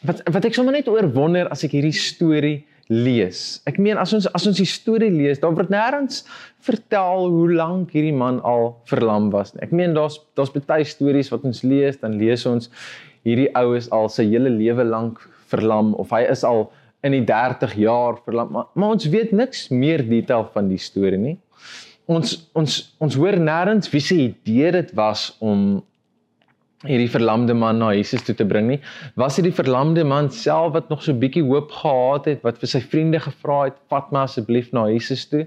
wat 0.08 0.22
wat 0.32 0.46
ek 0.46 0.54
sommer 0.54 0.74
net 0.74 0.88
oor 0.88 1.06
wonder 1.14 1.50
as 1.50 1.64
ek 1.64 1.72
hierdie 1.72 1.94
storie 1.94 2.66
lees. 2.92 3.62
Ek 3.70 3.78
meen 3.78 3.98
as 3.98 4.14
ons 4.14 4.28
as 4.34 4.48
ons 4.48 4.58
die 4.58 4.68
storie 4.68 5.12
lees, 5.12 5.40
dan 5.40 5.56
word 5.56 5.70
nêrens 5.70 6.24
vertel 6.60 7.30
hoe 7.30 7.54
lank 7.54 7.94
hierdie 7.96 8.16
man 8.16 8.42
al 8.48 8.76
verlam 8.90 9.30
was 9.32 9.54
nie. 9.54 9.62
Ek 9.64 9.72
meen 9.72 9.94
daar's 9.94 10.20
daar's 10.36 10.52
baie 10.52 10.84
stories 10.84 11.32
wat 11.32 11.44
ons 11.44 11.64
lees, 11.64 12.00
dan 12.02 12.18
lees 12.20 12.46
ons 12.46 12.72
hierdie 13.28 13.50
ou 13.56 13.76
is 13.78 13.90
al 13.92 14.10
sy 14.10 14.28
hele 14.30 14.50
lewe 14.50 14.84
lank 14.84 15.22
verlam 15.52 15.94
of 16.02 16.12
hy 16.16 16.24
is 16.32 16.44
al 16.48 16.70
in 17.04 17.16
die 17.16 17.24
30 17.26 17.74
jaar 17.82 18.20
verlam, 18.26 18.52
maar, 18.54 18.68
maar 18.74 18.94
ons 18.96 19.08
weet 19.10 19.32
niks 19.34 19.70
meer 19.74 20.04
detail 20.06 20.46
van 20.54 20.70
die 20.70 20.78
storie 20.82 21.20
nie 21.22 21.38
ons 22.12 22.36
ons 22.58 22.82
ons 23.04 23.16
hoor 23.20 23.38
nêrens 23.40 23.90
wie 23.94 24.04
se 24.04 24.18
idee 24.26 24.74
dit 24.78 24.92
was 24.98 25.32
om 25.40 25.82
hierdie 26.82 27.12
verlamde 27.14 27.54
man 27.54 27.78
na 27.78 27.92
Jesus 27.94 28.24
toe 28.26 28.34
te 28.34 28.46
bring 28.50 28.66
nie. 28.66 28.80
Was 29.22 29.36
dit 29.38 29.46
die 29.46 29.54
verlamde 29.54 30.02
man 30.08 30.32
self 30.34 30.72
wat 30.74 30.88
nog 30.90 31.04
so 31.06 31.14
bietjie 31.14 31.44
hoop 31.46 31.70
gehad 31.78 32.26
het 32.26 32.42
wat 32.48 32.58
vir 32.58 32.72
sy 32.72 32.82
vriende 32.82 33.20
gevra 33.22 33.60
het, 33.68 33.78
"Vat 33.94 34.10
my 34.12 34.24
asseblief 34.26 34.72
na 34.74 34.88
Jesus 34.90 35.28
toe?" 35.30 35.46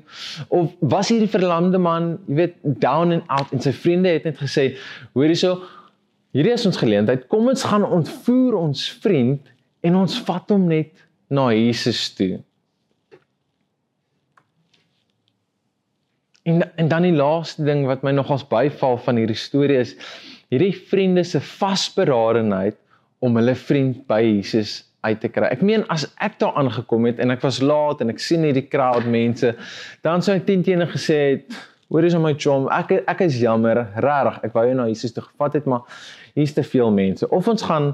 Of 0.49 0.71
was 0.81 1.11
hierdie 1.11 1.31
verlamde 1.33 1.79
man, 1.79 2.19
jy 2.29 2.35
weet, 2.35 2.55
down 2.63 3.11
and 3.11 3.25
out 3.27 3.51
en 3.53 3.61
sy 3.61 3.73
vriende 3.73 4.15
het 4.15 4.25
net 4.25 4.39
gesê, 4.39 4.77
"Hoor 5.15 5.27
hierso, 5.27 5.59
hierdie 6.35 6.55
is 6.55 6.67
ons 6.67 6.81
geleentheid. 6.81 7.29
Kom 7.31 7.49
ons 7.53 7.67
gaan 7.71 7.87
ontvoer 7.87 8.59
ons 8.59 8.87
vriend 9.05 9.53
en 9.85 10.01
ons 10.03 10.19
vat 10.27 10.55
hom 10.55 10.67
net 10.71 10.93
na 11.31 11.51
Jesus 11.55 12.09
toe." 12.19 12.43
En 16.45 16.61
en 16.77 16.89
dan 16.89 17.07
die 17.07 17.17
laaste 17.17 17.65
ding 17.65 17.87
wat 17.89 18.03
my 18.05 18.13
nogals 18.13 18.45
byval 18.49 18.99
van 19.07 19.17
hierdie 19.17 19.39
storie 19.39 19.79
is 19.81 19.95
hierdie 20.53 20.75
vriende 20.77 21.25
se 21.25 21.41
vasberadenheid 21.41 22.77
om 23.25 23.39
hulle 23.41 23.55
vriend 23.57 24.05
by 24.11 24.21
Jesus 24.21 24.83
uit 25.05 25.21
te 25.21 25.29
kry. 25.33 25.49
Ek 25.53 25.63
meen 25.65 25.85
as 25.93 26.07
ek 26.25 26.39
daar 26.41 26.57
aangekom 26.61 27.09
het 27.09 27.21
en 27.23 27.33
ek 27.35 27.43
was 27.45 27.61
laat 27.65 28.03
en 28.05 28.13
ek 28.13 28.21
sien 28.23 28.45
hierdie 28.47 28.67
crowd 28.69 29.09
mense, 29.09 29.55
dan 30.05 30.25
sou 30.25 30.37
ek 30.37 30.47
teen 30.49 30.65
teenoor 30.65 30.93
gesê 30.93 31.19
het, 31.23 31.57
"Hoor 31.95 32.05
is 32.05 32.17
my 32.19 32.35
chom, 32.35 32.67
ek 32.75 32.91
ek 33.07 33.21
is 33.21 33.37
jammer, 33.39 33.87
regtig. 33.95 34.41
Ek 34.43 34.55
wou 34.57 34.65
jou 34.67 34.75
na 34.75 34.89
Jesus 34.91 35.13
toe 35.15 35.23
gevat 35.23 35.53
het, 35.55 35.67
maar 35.71 35.85
hier's 36.35 36.53
te 36.53 36.65
veel 36.67 36.91
mense. 36.91 37.29
Of 37.31 37.47
ons 37.49 37.63
gaan 37.63 37.93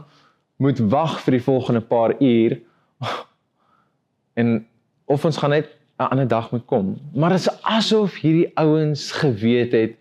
moet 0.56 0.78
wag 0.78 1.18
vir 1.20 1.36
die 1.36 1.42
volgende 1.44 1.82
paar 1.84 2.14
uur 2.16 2.54
en 4.40 4.66
of 5.04 5.24
ons 5.24 5.36
gaan 5.36 5.52
net 5.52 5.68
'n 6.00 6.08
ander 6.16 6.28
dag 6.28 6.50
moet 6.50 6.64
kom. 6.64 6.96
Maar 7.12 7.36
dit 7.36 7.44
is 7.44 7.62
asof 7.62 8.16
hierdie 8.24 8.48
ouens 8.56 9.12
geweet 9.12 9.72
het 9.72 9.98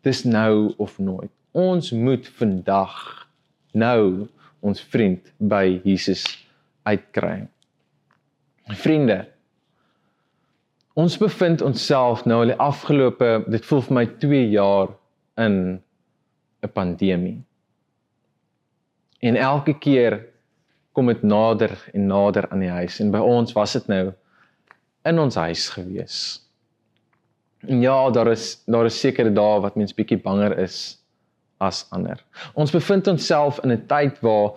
dis 0.00 0.24
nou 0.24 0.72
of 0.76 0.98
nooit. 0.98 1.30
Ons 1.52 1.92
moet 1.92 2.28
vandag 2.28 3.28
nou 3.72 4.28
ons 4.60 4.80
vriend 4.80 5.32
by 5.36 5.80
Jesus 5.84 6.24
uitkry. 6.82 7.44
Vriende, 8.72 9.26
ons 10.94 11.16
bevind 11.18 11.62
onsself 11.62 12.24
nou 12.24 12.40
al 12.42 12.52
die 12.52 12.60
afgelope 12.62 13.30
dit 13.50 13.66
voel 13.66 13.82
vir 13.88 13.96
my 13.98 14.04
2 14.22 14.44
jaar 14.50 14.94
in 15.42 15.82
'n 16.62 16.72
pandemie. 16.72 17.42
En 19.20 19.36
elke 19.36 19.74
keer 19.78 20.20
kom 20.92 21.06
dit 21.06 21.22
nader 21.22 21.74
en 21.92 22.06
nader 22.06 22.48
aan 22.50 22.60
die 22.60 22.70
huis 22.70 23.00
en 23.00 23.10
by 23.10 23.18
ons 23.18 23.52
was 23.52 23.72
dit 23.72 23.86
nou 23.86 24.12
in 25.04 25.18
ons 25.18 25.34
huis 25.34 25.68
gewees. 25.68 26.40
En 27.66 27.80
ja, 27.80 28.10
daar 28.10 28.30
is 28.32 28.62
daar 28.66 28.86
is 28.86 29.00
sekere 29.00 29.32
dae 29.32 29.60
wat 29.60 29.76
mens 29.76 29.94
bietjie 29.96 30.20
banger 30.22 30.58
is 30.58 30.98
as 31.58 31.86
ander. 31.90 32.20
Ons 32.54 32.74
bevind 32.74 33.06
onsself 33.06 33.60
in 33.64 33.72
'n 33.72 33.86
tyd 33.86 34.20
waar 34.20 34.52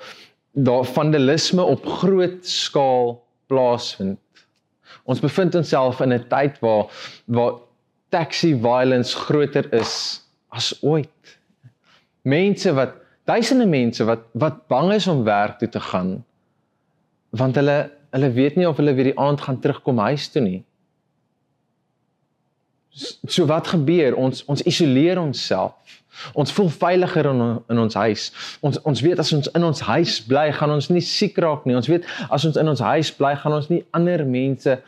daar 0.53 0.85
vandalisme 0.85 1.63
op 1.63 1.85
groot 1.85 2.45
skaal 2.45 3.23
plaasvind. 3.47 4.19
Ons 5.03 5.19
bevind 5.19 5.55
onsself 5.55 6.01
in 6.01 6.13
'n 6.13 6.27
tyd 6.29 6.59
waar 6.59 6.85
waar 7.25 7.53
taxi 8.09 8.55
violence 8.55 9.15
groter 9.15 9.73
is 9.73 10.21
as 10.49 10.77
ooit. 10.81 11.37
Mense 12.21 12.73
wat 12.73 12.93
duisende 13.25 13.65
mense 13.65 14.05
wat 14.05 14.23
wat 14.31 14.67
bang 14.67 14.93
is 14.93 15.07
om 15.07 15.23
werk 15.23 15.59
toe 15.59 15.69
te 15.69 15.79
gaan 15.79 16.23
want 17.29 17.55
hulle 17.59 17.91
hulle 18.15 18.29
weet 18.31 18.55
nie 18.55 18.67
of 18.67 18.77
hulle 18.79 18.93
weer 18.95 19.11
die 19.11 19.19
aand 19.19 19.41
gaan 19.41 19.59
terugkom 19.59 19.99
huis 19.99 20.29
toe 20.31 20.41
nie. 20.41 20.63
So 23.27 23.45
wat 23.45 23.67
gebeur? 23.67 24.15
Ons 24.15 24.45
ons 24.45 24.63
isoleer 24.65 25.19
onsself. 25.21 25.73
Ons 26.33 26.51
voel 26.51 26.69
veiliger 26.69 27.29
in 27.29 27.41
in 27.69 27.79
ons 27.79 27.93
huis. 27.93 28.31
Ons 28.65 28.81
ons 28.81 29.01
weet 29.01 29.19
as 29.21 29.33
ons 29.33 29.49
in 29.53 29.63
ons 29.63 29.81
huis 29.89 30.21
bly, 30.25 30.47
gaan 30.51 30.73
ons 30.73 30.89
nie 30.89 31.03
siek 31.05 31.37
raak 31.37 31.65
nie. 31.65 31.75
Ons 31.77 31.89
weet 31.91 32.07
as 32.29 32.45
ons 32.45 32.57
in 32.57 32.69
ons 32.73 32.81
huis 32.81 33.11
bly, 33.13 33.35
gaan 33.37 33.53
ons 33.59 33.69
nie 33.69 33.83
ander 33.97 34.25
mense 34.25 34.79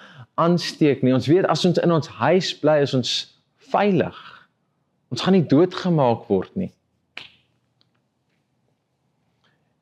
aansteek 0.42 1.04
nie. 1.04 1.14
Ons 1.14 1.30
weet 1.30 1.46
as 1.46 1.66
ons 1.70 1.78
in 1.84 1.94
ons 1.94 2.10
huis 2.24 2.52
bly, 2.64 2.80
is 2.82 2.96
ons 2.98 3.14
veilig. 3.70 4.18
Ons 5.14 5.26
gaan 5.26 5.38
nie 5.38 5.46
doodgemaak 5.46 6.26
word 6.30 6.56
nie. 6.58 6.72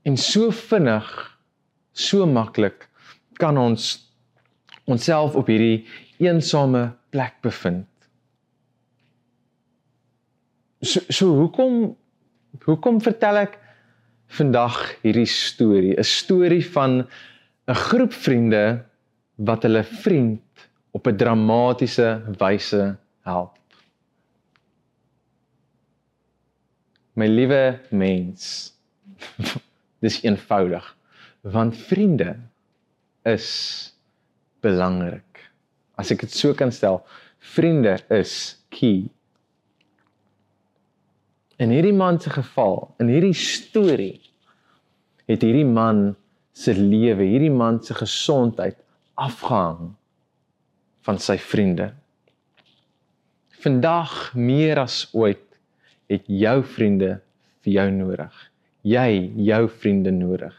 En 0.08 0.16
so 0.20 0.52
vinnig, 0.56 1.08
so 1.92 2.28
maklik 2.28 2.88
kan 3.40 3.58
ons 3.60 3.98
onsself 4.88 5.36
op 5.36 5.50
hierdie 5.52 5.84
eensame 6.24 6.90
plek 7.12 7.36
bevind. 7.44 7.86
So, 10.82 11.02
so 11.10 11.34
hoekom 11.34 11.96
hoekom 12.66 13.00
vertel 13.02 13.42
ek 13.42 13.58
vandag 14.38 14.78
hierdie 15.02 15.30
storie? 15.30 15.96
'n 15.98 16.06
Storie 16.06 16.66
van 16.74 17.08
'n 17.68 17.80
groep 17.90 18.14
vriende 18.14 18.86
wat 19.38 19.64
hulle 19.64 19.84
vriend 19.84 20.42
op 20.94 21.08
'n 21.08 21.18
dramatiese 21.18 22.22
wyse 22.38 22.98
help. 23.26 23.58
My 27.14 27.26
liewe 27.26 27.80
mens, 27.90 28.74
dis 30.06 30.22
eenvoudig 30.22 30.98
want 31.42 31.78
vriende 31.78 32.36
is 33.24 33.48
belangrik. 34.62 35.50
As 35.98 36.12
ek 36.12 36.22
dit 36.26 36.34
so 36.34 36.54
kan 36.54 36.72
stel, 36.72 37.02
vriende 37.40 37.98
is 38.10 38.58
key. 38.70 39.10
In 41.58 41.74
hierdie 41.74 41.96
man 41.96 42.20
se 42.22 42.30
geval, 42.30 42.94
in 43.02 43.10
hierdie 43.10 43.36
storie, 43.38 44.22
het 45.28 45.44
hierdie 45.44 45.68
man 45.68 46.12
se 46.54 46.74
lewe, 46.78 47.26
hierdie 47.26 47.54
man 47.54 47.82
se 47.84 47.98
gesondheid 47.98 48.78
afgehang 49.18 49.96
van 51.08 51.22
sy 51.22 51.38
vriende. 51.42 51.92
Vandag 53.64 54.36
meer 54.38 54.84
as 54.84 55.08
ooit 55.18 55.44
het 56.12 56.30
jou 56.30 56.60
vriende 56.76 57.18
vir 57.66 57.74
jou 57.80 57.90
nodig 57.96 58.46
jy 58.88 59.32
jou 59.48 59.66
vriende 59.82 60.14
nodig. 60.14 60.54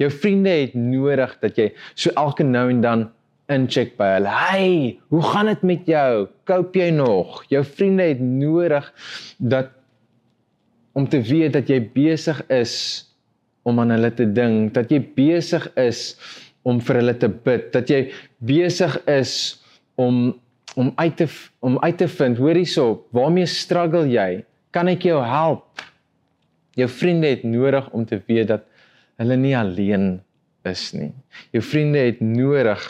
Jou 0.00 0.10
vriende 0.12 0.52
het 0.54 0.76
nodig 0.78 1.34
dat 1.42 1.58
jy 1.58 1.70
so 1.94 2.12
elke 2.20 2.44
nou 2.46 2.68
en 2.70 2.82
dan 2.84 3.04
incheck 3.52 3.96
by 3.98 4.14
hulle. 4.16 4.32
Hey, 4.32 4.98
hoe 5.12 5.22
gaan 5.32 5.50
dit 5.50 5.62
met 5.66 5.88
jou? 5.90 6.26
Koop 6.48 6.76
jy 6.78 6.90
nog? 6.94 7.42
Jou 7.52 7.62
vriende 7.66 8.10
het 8.12 8.20
nodig 8.22 8.88
dat 9.38 9.72
om 10.92 11.08
te 11.08 11.20
weet 11.24 11.54
dat 11.56 11.70
jy 11.70 11.80
besig 11.94 12.42
is 12.52 12.74
om 13.62 13.78
aan 13.80 13.94
hulle 13.94 14.10
te 14.14 14.26
dink, 14.26 14.72
dat 14.74 14.90
jy 14.90 15.00
besig 15.16 15.68
is 15.78 16.12
om 16.66 16.80
vir 16.82 17.00
hulle 17.00 17.14
te 17.18 17.30
bid, 17.30 17.68
dat 17.74 17.90
jy 17.90 18.06
besig 18.42 18.98
is 19.10 19.34
om 20.00 20.32
om 20.72 20.88
uit 20.96 21.16
te 21.20 21.26
om 21.60 21.76
uit 21.82 21.98
te 22.00 22.08
vind, 22.08 22.38
hoor 22.40 22.56
hierso, 22.56 22.84
waarmee 23.12 23.46
struggle 23.46 24.06
jy? 24.08 24.40
Kan 24.72 24.88
ek 24.88 25.04
jou 25.04 25.18
help? 25.20 25.82
Jou 26.80 26.88
vriende 26.88 27.28
het 27.28 27.42
nodig 27.44 27.90
om 27.92 28.06
te 28.08 28.16
weet 28.24 28.48
dat 28.48 28.64
hulle 29.20 29.36
nie 29.36 29.52
alleen 29.56 30.14
is 30.68 30.86
nie. 30.96 31.10
Jou 31.52 31.60
vriende 31.66 32.06
het 32.06 32.22
nodig 32.24 32.86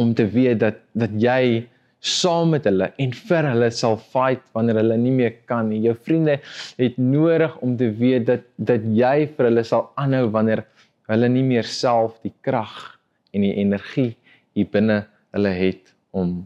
om 0.00 0.10
te 0.14 0.26
weet 0.26 0.58
dat 0.64 0.82
dat 0.98 1.14
jy 1.22 1.68
saam 2.02 2.50
met 2.50 2.64
hulle 2.66 2.88
en 2.98 3.12
vir 3.14 3.46
hulle 3.46 3.68
sal 3.70 3.94
fight 4.12 4.42
wanneer 4.56 4.80
hulle 4.80 4.96
nie 4.98 5.12
meer 5.14 5.36
kan 5.46 5.68
nie. 5.70 5.78
Jou 5.86 5.94
vriende 5.94 6.40
het 6.80 6.98
nodig 6.98 7.54
om 7.62 7.76
te 7.78 7.92
weet 7.98 8.26
dat 8.26 8.48
dat 8.58 8.86
jy 8.98 9.28
vir 9.36 9.48
hulle 9.48 9.62
sal 9.66 9.90
aanhou 10.02 10.26
wanneer 10.34 10.64
hulle 11.12 11.28
nie 11.30 11.44
meer 11.46 11.68
self 11.68 12.18
die 12.26 12.34
krag 12.42 12.74
en 13.32 13.46
die 13.46 13.54
energie 13.62 14.12
hier 14.56 14.70
binne 14.72 15.04
hulle 15.32 15.52
het 15.54 15.94
om 16.10 16.40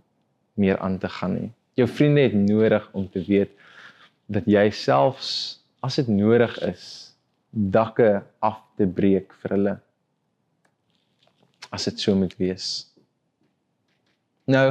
meer 0.60 0.78
aan 0.84 0.98
te 1.00 1.08
gaan 1.08 1.38
nie. 1.38 1.50
Jou 1.76 1.88
vriende 1.88 2.26
het 2.26 2.36
nodig 2.36 2.84
om 2.92 3.08
te 3.12 3.24
weet 3.24 3.52
dat 4.32 4.46
jy 4.50 4.68
selfs 4.74 5.30
as 5.84 5.96
dit 6.00 6.08
nodig 6.12 6.52
is 6.68 6.84
dakke 7.50 8.20
af 8.44 8.60
te 8.76 8.84
breek 8.84 9.32
vir 9.40 9.56
hulle 9.56 9.74
as 11.72 11.88
dit 11.88 12.00
so 12.00 12.14
moet 12.14 12.36
wees. 12.40 12.86
Nou, 14.46 14.66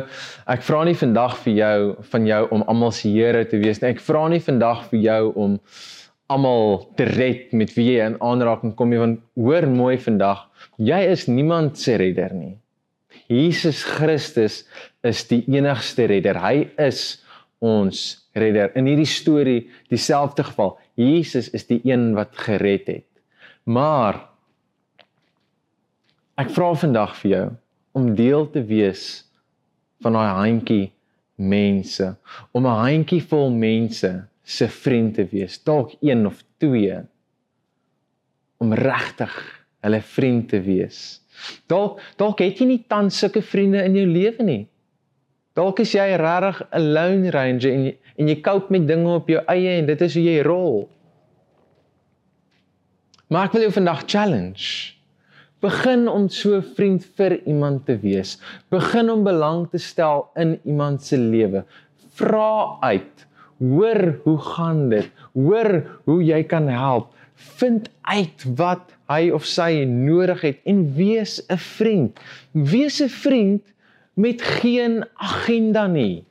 ek 0.48 0.62
vra 0.64 0.86
nie 0.88 0.96
vandag 0.96 1.34
vir 1.44 1.54
jou 1.58 1.80
van 2.12 2.28
jou 2.30 2.42
om 2.56 2.62
almal 2.72 2.94
se 2.96 3.10
Here 3.12 3.44
te 3.50 3.60
wees 3.60 3.82
nie. 3.82 3.92
Ek 3.92 4.04
vra 4.04 4.24
nie 4.32 4.40
vandag 4.40 4.86
vir 4.92 5.02
jou 5.04 5.24
om 5.36 5.58
almal 6.32 6.86
te 6.96 7.06
red 7.10 7.52
met 7.54 7.74
wie 7.76 7.90
jy 7.92 8.06
in 8.08 8.16
aanraking 8.24 8.72
kom 8.80 8.90
nie 8.90 9.02
want 9.02 9.20
hoor 9.38 9.68
mooi 9.70 9.98
vandag, 10.02 10.48
jy 10.82 11.02
is 11.12 11.28
niemand 11.30 11.78
se 11.78 11.98
redder 12.02 12.34
nie. 12.34 12.56
Jesus 13.30 13.84
Christus 13.86 14.64
is 15.06 15.26
die 15.30 15.42
enigste 15.52 16.08
redder. 16.10 16.40
Hy 16.42 16.70
is 16.82 17.20
ons 17.64 18.06
redder. 18.38 18.72
In 18.78 18.88
hierdie 18.90 19.10
storie, 19.10 19.60
dieselfde 19.92 20.46
geval, 20.48 20.76
Jesus 21.00 21.52
is 21.56 21.68
die 21.68 21.82
een 21.84 22.14
wat 22.18 22.36
gered 22.46 22.88
het. 22.90 23.08
Maar 23.66 24.24
ek 26.40 26.52
vra 26.56 26.74
vandag 26.80 27.16
vir 27.22 27.32
jou 27.32 27.46
om 27.96 28.12
deel 28.16 28.50
te 28.52 28.64
wees 28.68 29.26
van 30.04 30.14
daai 30.14 30.32
handjie 30.40 30.92
mense, 31.36 32.16
om 32.52 32.66
'n 32.66 32.80
handjie 32.82 33.22
vol 33.22 33.50
mense 33.52 34.28
se 34.44 34.68
vriend 34.68 35.16
te 35.16 35.26
wees, 35.26 35.64
dalk 35.64 35.96
een 36.02 36.26
of 36.26 36.44
twee 36.58 37.02
om 38.58 38.74
regtig 38.74 39.66
hulle 39.80 40.02
vriend 40.02 40.50
te 40.50 40.62
wees. 40.62 41.22
Dalk 41.68 42.00
dalk 42.18 42.40
het 42.40 42.60
jy 42.60 42.66
nie 42.66 42.84
tans 42.88 43.18
sulke 43.20 43.42
vriende 43.42 43.84
in 43.84 43.96
jou 43.96 44.08
lewe 44.08 44.44
nie. 44.44 44.64
Dalk 45.56 45.80
is 45.80 45.94
jy 45.96 46.16
regtig 46.20 46.62
'n 46.72 46.94
lone 46.94 47.32
ranger 47.32 47.72
en 47.72 47.94
en 48.18 48.28
jy 48.28 48.42
cope 48.42 48.72
met 48.72 48.88
dinge 48.88 49.16
op 49.16 49.28
jou 49.28 49.44
eie 49.48 49.80
en 49.80 49.86
dit 49.86 50.02
is 50.02 50.14
hoe 50.14 50.24
jy 50.24 50.42
rol. 50.44 50.90
Maar 53.28 53.46
ek 53.46 53.52
wil 53.52 53.62
jou 53.62 53.72
vandag 53.72 54.04
challenge. 54.06 54.95
Begin 55.66 56.06
om 56.12 56.28
so 56.30 56.60
vriend 56.76 57.06
vir 57.18 57.40
iemand 57.50 57.86
te 57.88 57.96
wees. 57.98 58.36
Begin 58.70 59.10
om 59.10 59.24
belang 59.26 59.66
te 59.72 59.82
stel 59.82 60.28
in 60.38 60.60
iemand 60.64 61.02
se 61.02 61.18
lewe. 61.18 61.64
Vra 62.20 62.78
uit. 62.86 63.26
Hoor 63.58 64.20
hoe 64.24 64.38
gaan 64.38 64.90
dit? 64.92 65.10
Hoor 65.34 65.72
hoe 66.06 66.20
jy 66.22 66.44
kan 66.44 66.68
help. 66.70 67.14
Vind 67.58 67.90
uit 68.02 68.46
wat 68.60 68.94
hy 69.10 69.32
of 69.34 69.46
sy 69.48 69.86
nodig 69.90 70.44
het 70.46 70.62
en 70.70 70.86
wees 70.94 71.42
'n 71.50 71.58
vriend. 71.58 72.20
Wees 72.52 73.02
'n 73.02 73.10
vriend 73.10 73.64
met 74.14 74.42
geen 74.42 75.04
agenda 75.16 75.88
nie. 75.88 76.26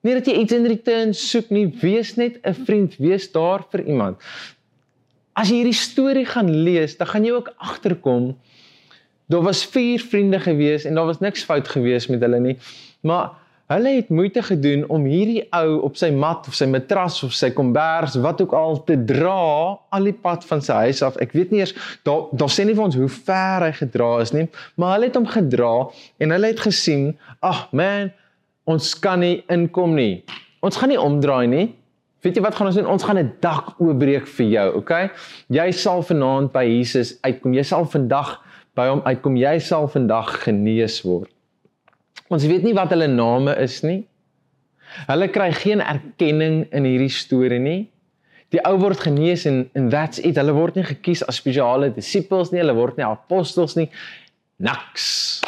Nie 0.00 0.14
dat 0.16 0.26
jy 0.26 0.32
iets 0.40 0.52
in 0.52 0.66
return 0.66 1.12
soek 1.14 1.50
nie, 1.50 1.66
wees 1.80 2.14
net 2.16 2.38
'n 2.44 2.54
vriend, 2.54 2.96
wees 2.96 3.32
daar 3.32 3.66
vir 3.70 3.84
iemand. 3.84 4.16
As 5.40 5.48
jy 5.48 5.62
hierdie 5.62 5.76
storie 5.76 6.26
gaan 6.28 6.50
lees, 6.66 6.98
dan 7.00 7.08
gaan 7.08 7.24
jy 7.24 7.32
ook 7.38 7.52
agterkom 7.56 8.34
daar 9.30 9.44
was 9.46 9.62
vier 9.70 10.02
vriende 10.02 10.40
gewees 10.42 10.84
en 10.84 10.96
daar 10.98 11.06
was 11.06 11.20
niks 11.22 11.44
fout 11.46 11.68
gewees 11.70 12.08
met 12.10 12.20
hulle 12.24 12.40
nie. 12.42 12.56
Maar 13.06 13.28
Hulle 13.70 13.88
het 13.94 14.08
moeite 14.08 14.42
gedoen 14.42 14.80
om 14.90 15.04
hierdie 15.06 15.44
ou 15.54 15.76
op 15.86 15.94
sy 15.94 16.08
mat 16.10 16.48
of 16.50 16.56
sy 16.58 16.66
matras 16.66 17.20
of 17.22 17.36
sy 17.38 17.52
kombers 17.54 18.16
wat 18.18 18.40
ook 18.42 18.50
al 18.58 18.80
te 18.82 18.96
dra 19.06 19.36
al 19.94 20.08
die 20.08 20.14
pad 20.24 20.42
van 20.48 20.58
sy 20.66 20.80
huis 20.88 21.02
af. 21.06 21.14
Ek 21.22 21.36
weet 21.38 21.52
nie 21.54 21.60
eers 21.62 21.76
daar 22.02 22.24
daar 22.34 22.50
sê 22.50 22.66
nie 22.66 22.74
vir 22.74 22.88
ons 22.88 22.98
hoe 22.98 23.06
ver 23.06 23.68
hy 23.68 23.70
gedra 23.78 24.08
is 24.24 24.34
nie, 24.34 24.48
maar 24.74 24.96
hulle 24.96 25.06
het 25.12 25.18
hom 25.20 25.28
gedra 25.30 25.70
en 26.18 26.34
hulle 26.34 26.50
het 26.50 26.64
gesien, 26.66 27.12
ag 27.46 27.68
man, 27.70 28.10
ons 28.66 28.90
kan 28.98 29.22
nie 29.22 29.44
inkom 29.46 29.94
nie. 29.94 30.24
Ons 30.66 30.80
gaan 30.82 30.90
nie 30.90 30.98
omdraai 30.98 31.46
nie. 31.54 31.68
Weet 32.20 32.36
jy 32.36 32.42
wat 32.44 32.54
gaan 32.54 32.68
ons 32.68 32.76
doen? 32.76 32.86
Ons 32.86 33.04
gaan 33.08 33.18
'n 33.18 33.32
dak 33.40 33.74
oopbreek 33.80 34.26
vir 34.28 34.46
jou, 34.46 34.74
okay? 34.76 35.10
Jy 35.48 35.70
sal 35.72 36.02
vanaand 36.02 36.52
by 36.52 36.64
Jesus 36.64 37.18
uitkom. 37.22 37.54
Jy 37.54 37.62
sal 37.62 37.84
vandag 37.84 38.40
by 38.74 38.88
hom 38.88 39.00
uitkom. 39.04 39.36
Jy 39.36 39.58
sal 39.58 39.88
vandag 39.88 40.42
genees 40.44 41.02
word. 41.02 41.30
Ons 42.28 42.46
weet 42.46 42.62
nie 42.62 42.74
wat 42.74 42.90
hulle 42.90 43.08
name 43.08 43.56
is 43.56 43.82
nie. 43.82 44.04
Hulle 45.06 45.28
kry 45.28 45.52
geen 45.52 45.80
erkenning 45.80 46.66
in 46.72 46.84
hierdie 46.84 47.10
storie 47.10 47.58
nie. 47.58 47.88
Die 48.50 48.60
ou 48.66 48.76
word 48.82 49.00
genees 49.00 49.46
en 49.46 49.68
and 49.74 49.90
that's 49.90 50.18
it. 50.18 50.36
Hulle 50.36 50.52
word 50.52 50.76
nie 50.76 50.84
gekies 50.84 51.22
as 51.26 51.36
spesiale 51.36 51.90
disippels 51.94 52.50
nie, 52.52 52.60
hulle 52.60 52.74
word 52.74 52.98
nie 52.98 53.06
apostels 53.06 53.76
nie. 53.78 53.88
Niks. 54.58 55.40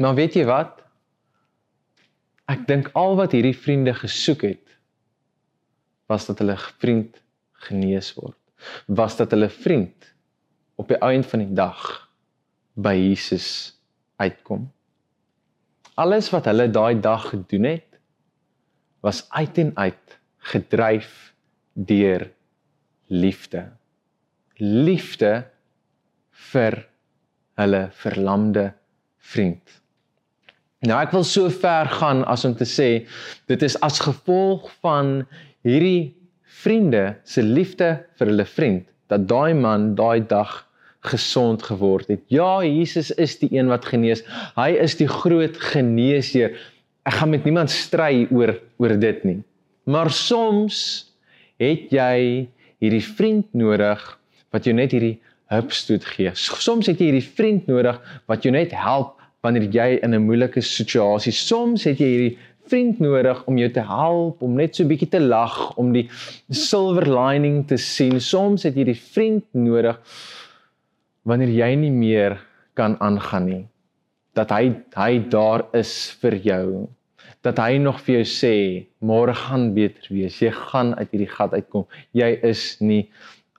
Maar 0.00 0.14
weet 0.14 0.34
jy 0.34 0.44
wat? 0.48 0.80
Ek 2.50 2.66
dink 2.68 2.90
al 2.98 3.14
wat 3.16 3.32
hierdie 3.32 3.56
vriende 3.56 3.94
gesoek 3.96 4.42
het 4.46 4.60
was 6.10 6.26
dat 6.28 6.42
hulle 6.42 6.56
vriend 6.60 7.22
genees 7.66 8.10
word 8.18 8.36
was 8.86 9.16
dat 9.16 9.30
hulle 9.30 9.48
vriend 9.48 10.14
op 10.80 10.88
die 10.88 10.98
einde 10.98 11.28
van 11.28 11.44
die 11.44 11.54
dag 11.56 11.82
by 12.74 12.94
Jesus 12.96 13.48
uitkom. 14.16 14.66
Alles 15.94 16.30
wat 16.34 16.48
hulle 16.50 16.66
daai 16.70 17.00
dag 17.00 17.28
gedoen 17.30 17.68
het 17.68 18.00
was 19.04 19.24
uit 19.30 19.58
en 19.58 19.72
uit 19.76 20.18
gedryf 20.50 21.34
deur 21.72 22.30
liefde. 23.06 23.68
Liefde 24.58 25.44
vir 26.50 26.78
hulle 27.60 27.88
verlamde 27.92 28.72
vriend. 29.18 29.83
Nou 30.84 30.98
ek 31.00 31.14
wil 31.16 31.24
so 31.24 31.48
ver 31.48 31.88
gaan 31.88 32.22
as 32.28 32.44
om 32.44 32.52
te 32.56 32.66
sê 32.68 32.88
dit 33.48 33.62
is 33.64 33.76
as 33.86 34.02
gevolg 34.04 34.66
van 34.84 35.22
hierdie 35.64 36.12
vriende 36.64 37.14
se 37.24 37.44
liefde 37.44 37.88
vir 38.18 38.30
hulle 38.30 38.44
vriend 38.48 38.84
dat 39.12 39.24
daai 39.30 39.56
man 39.56 39.94
daai 39.96 40.20
dag 40.28 40.62
gesond 41.04 41.62
geword 41.64 42.08
het. 42.08 42.20
Ja, 42.32 42.62
Jesus 42.64 43.10
is 43.20 43.36
die 43.40 43.50
een 43.52 43.68
wat 43.68 43.84
genees. 43.88 44.22
Hy 44.56 44.70
is 44.80 44.96
die 44.96 45.08
groot 45.08 45.56
geneesheer. 45.72 46.56
Ek 47.04 47.18
gaan 47.20 47.32
met 47.34 47.44
niemand 47.44 47.72
stry 47.72 48.24
oor 48.32 48.54
oor 48.80 48.96
dit 49.00 49.24
nie. 49.28 49.40
Maar 49.84 50.08
soms 50.12 50.78
het 51.60 51.92
jy 51.92 52.48
hierdie 52.80 53.04
vriend 53.04 53.52
nodig 53.56 54.00
wat 54.52 54.64
jou 54.64 54.76
net 54.76 54.96
hierdie 54.96 55.18
hupstoot 55.52 56.04
gee. 56.14 56.32
Soms 56.36 56.88
het 56.88 57.00
jy 57.00 57.12
hierdie 57.12 57.28
vriend 57.36 57.68
nodig 57.68 58.00
wat 58.28 58.44
jou 58.44 58.52
net 58.52 58.72
help 58.76 59.20
wanneer 59.44 59.68
jy 59.68 59.88
in 60.02 60.14
'n 60.14 60.24
moeilike 60.24 60.60
situasie. 60.60 61.32
Soms 61.32 61.84
het 61.84 61.98
jy 62.00 62.08
hierdie 62.08 62.38
vriend 62.68 63.00
nodig 63.00 63.44
om 63.44 63.58
jou 63.60 63.68
te 63.70 63.84
help, 63.84 64.42
om 64.42 64.56
net 64.56 64.76
so 64.76 64.88
bietjie 64.88 65.10
te 65.12 65.20
lag, 65.20 65.76
om 65.76 65.92
die 65.92 66.06
silver 66.50 67.06
lining 67.08 67.66
te 67.68 67.76
sien. 67.76 68.20
Soms 68.20 68.64
het 68.64 68.76
jy 68.76 68.84
die 68.84 68.98
vriend 68.98 69.44
nodig 69.52 70.00
wanneer 71.24 71.52
jy 71.52 71.70
nie 71.80 71.92
meer 71.92 72.38
kan 72.74 72.96
aangaan 73.00 73.46
nie. 73.48 73.64
Dat 74.34 74.50
hy 74.50 74.74
hy 74.96 75.28
daar 75.28 75.66
is 75.76 75.94
vir 76.20 76.36
jou. 76.44 76.88
Dat 77.44 77.60
hy 77.60 77.76
nog 77.78 78.00
vir 78.00 78.22
jou 78.22 78.24
sê, 78.24 78.54
môre 79.00 79.34
gaan 79.34 79.74
beter 79.76 80.08
wees. 80.10 80.40
Jy 80.40 80.50
gaan 80.50 80.94
uit 80.94 81.10
hierdie 81.12 81.30
gat 81.30 81.52
uitkom. 81.52 81.84
Jy 82.12 82.30
is 82.42 82.80
nie 82.80 83.10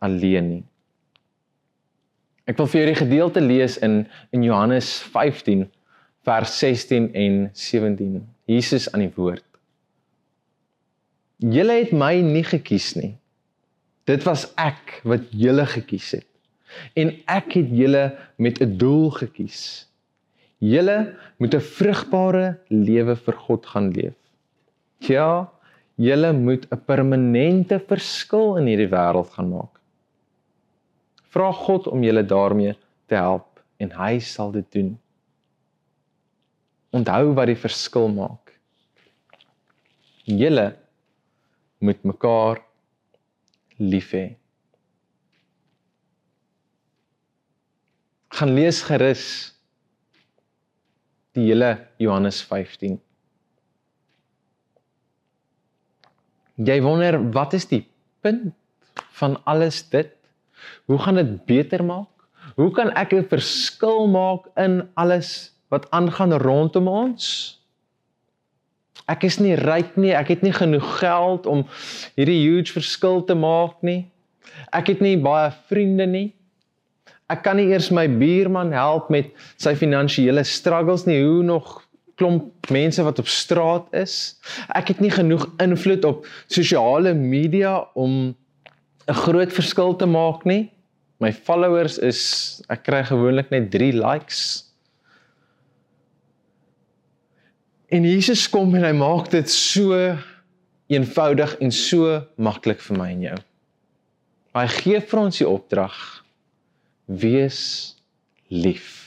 alleen 0.02 0.50
nie. 0.50 0.64
Ek 2.46 2.60
wil 2.60 2.68
vir 2.70 2.82
julle 2.82 2.92
'n 2.94 3.06
gedeelte 3.06 3.42
lees 3.42 3.78
in 3.78 4.06
in 4.32 4.44
Johannes 4.44 5.02
15 5.14 5.66
vers 6.26 6.60
16 6.60 7.14
en 7.14 7.50
17. 7.54 8.22
Jesus 8.50 8.92
aan 8.92 9.04
die 9.06 9.14
woord. 9.16 9.46
Julle 11.38 11.76
het 11.82 11.92
my 11.94 12.16
nie 12.26 12.46
gekies 12.48 12.94
nie. 12.98 13.14
Dit 14.10 14.26
was 14.26 14.48
ek 14.62 15.02
wat 15.06 15.28
julle 15.34 15.66
gekies 15.70 16.12
het. 16.18 16.28
En 16.98 17.12
ek 17.32 17.58
het 17.60 17.70
julle 17.74 18.06
met 18.38 18.62
'n 18.62 18.78
doel 18.78 19.10
gekies. 19.12 19.88
Julle 20.58 21.16
moet 21.38 21.54
'n 21.54 21.62
vrugbare 21.78 22.58
lewe 22.70 23.16
vir 23.16 23.36
God 23.46 23.66
gaan 23.66 23.92
leef. 23.92 24.18
Ja, 25.00 25.50
julle 25.96 26.34
moet 26.34 26.68
'n 26.72 26.82
permanente 26.86 27.80
verskil 27.80 28.58
in 28.58 28.66
hierdie 28.66 28.90
wêreld 28.90 29.30
gaan 29.30 29.50
maak. 29.50 29.80
Vra 31.30 31.52
God 31.52 31.88
om 31.88 32.04
julle 32.04 32.26
daarmee 32.26 32.76
te 33.08 33.16
help 33.16 33.62
en 33.78 33.92
hy 33.92 34.20
sal 34.20 34.52
dit 34.52 34.72
doen. 34.72 35.00
Onthou 36.96 37.34
wat 37.36 37.50
die 37.52 37.60
verskil 37.60 38.08
maak. 38.14 38.54
Julle 40.26 40.70
moet 41.84 42.02
mekaar 42.08 42.62
lief 43.78 44.14
hê. 44.16 44.26
Gaan 48.36 48.54
lees 48.56 48.82
gerus 48.88 49.26
die 51.36 51.50
hele 51.50 51.76
Johannes 52.00 52.42
15. 52.48 52.98
Jy 56.56 56.78
wonder 56.84 57.20
wat 57.36 57.54
is 57.58 57.68
die 57.68 57.84
punt 58.24 58.54
van 59.20 59.36
alles 59.44 59.82
dit? 59.92 60.14
Hoe 60.88 61.00
gaan 61.00 61.20
dit 61.20 61.34
beter 61.48 61.84
maak? 61.84 62.08
Hoe 62.56 62.72
kan 62.72 62.92
ek 62.96 63.14
'n 63.14 63.28
verskil 63.28 64.08
maak 64.08 64.48
in 64.56 64.88
alles 64.96 65.52
wat 65.74 65.88
aangaan 65.92 66.34
rondom 66.42 66.88
ons. 66.88 67.60
Ek 69.10 69.26
is 69.28 69.38
nie 69.40 69.54
ryk 69.60 69.98
nie, 70.02 70.14
ek 70.18 70.34
het 70.34 70.42
nie 70.46 70.54
genoeg 70.56 70.86
geld 71.00 71.46
om 71.46 71.66
hierdie 72.18 72.42
huge 72.42 72.74
verskil 72.74 73.22
te 73.26 73.36
maak 73.38 73.78
nie. 73.86 74.06
Ek 74.74 74.90
het 74.94 75.02
nie 75.04 75.18
baie 75.22 75.52
vriende 75.70 76.08
nie. 76.10 76.28
Ek 77.30 77.42
kan 77.46 77.58
nie 77.58 77.72
eers 77.74 77.90
my 77.94 78.06
buurman 78.10 78.74
help 78.74 79.10
met 79.14 79.32
sy 79.62 79.74
finansiële 79.78 80.44
struggles 80.46 81.06
nie. 81.10 81.20
Hoe 81.22 81.44
nog 81.46 81.82
klomp 82.16 82.70
mense 82.72 83.04
wat 83.04 83.20
op 83.20 83.28
straat 83.28 83.88
is. 83.98 84.36
Ek 84.74 84.94
het 84.94 85.02
nie 85.04 85.12
genoeg 85.12 85.46
invloed 85.64 86.06
op 86.08 86.28
sosiale 86.48 87.14
media 87.14 87.82
om 87.94 88.36
'n 89.08 89.20
groot 89.26 89.54
verskil 89.54 89.96
te 89.96 90.06
maak 90.06 90.46
nie. 90.46 90.72
My 91.20 91.32
followers 91.34 91.98
is 91.98 92.62
ek 92.70 92.84
kry 92.84 93.04
gewoonlik 93.04 93.52
net 93.52 93.72
3 93.72 93.94
likes. 93.94 94.64
En 97.94 98.04
Jesus 98.04 98.48
kom 98.50 98.74
en 98.76 98.86
hy 98.86 98.94
maak 98.98 99.30
dit 99.34 99.50
so 99.52 99.94
eenvoudig 100.90 101.58
en 101.62 101.74
so 101.74 102.22
maklik 102.42 102.82
vir 102.82 102.98
my 102.98 103.10
en 103.14 103.26
jou. 103.28 103.38
Hy 104.56 104.68
gee 104.72 105.02
vir 105.02 105.22
ons 105.22 105.42
die 105.42 105.48
opdrag: 105.50 105.98
wees 107.06 107.60
lief. 108.50 109.04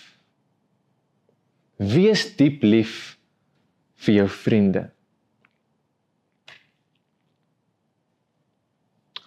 Wees 1.78 2.26
diep 2.38 2.62
lief 2.66 3.16
vir 4.04 4.20
jou 4.20 4.28
vriende. 4.30 4.84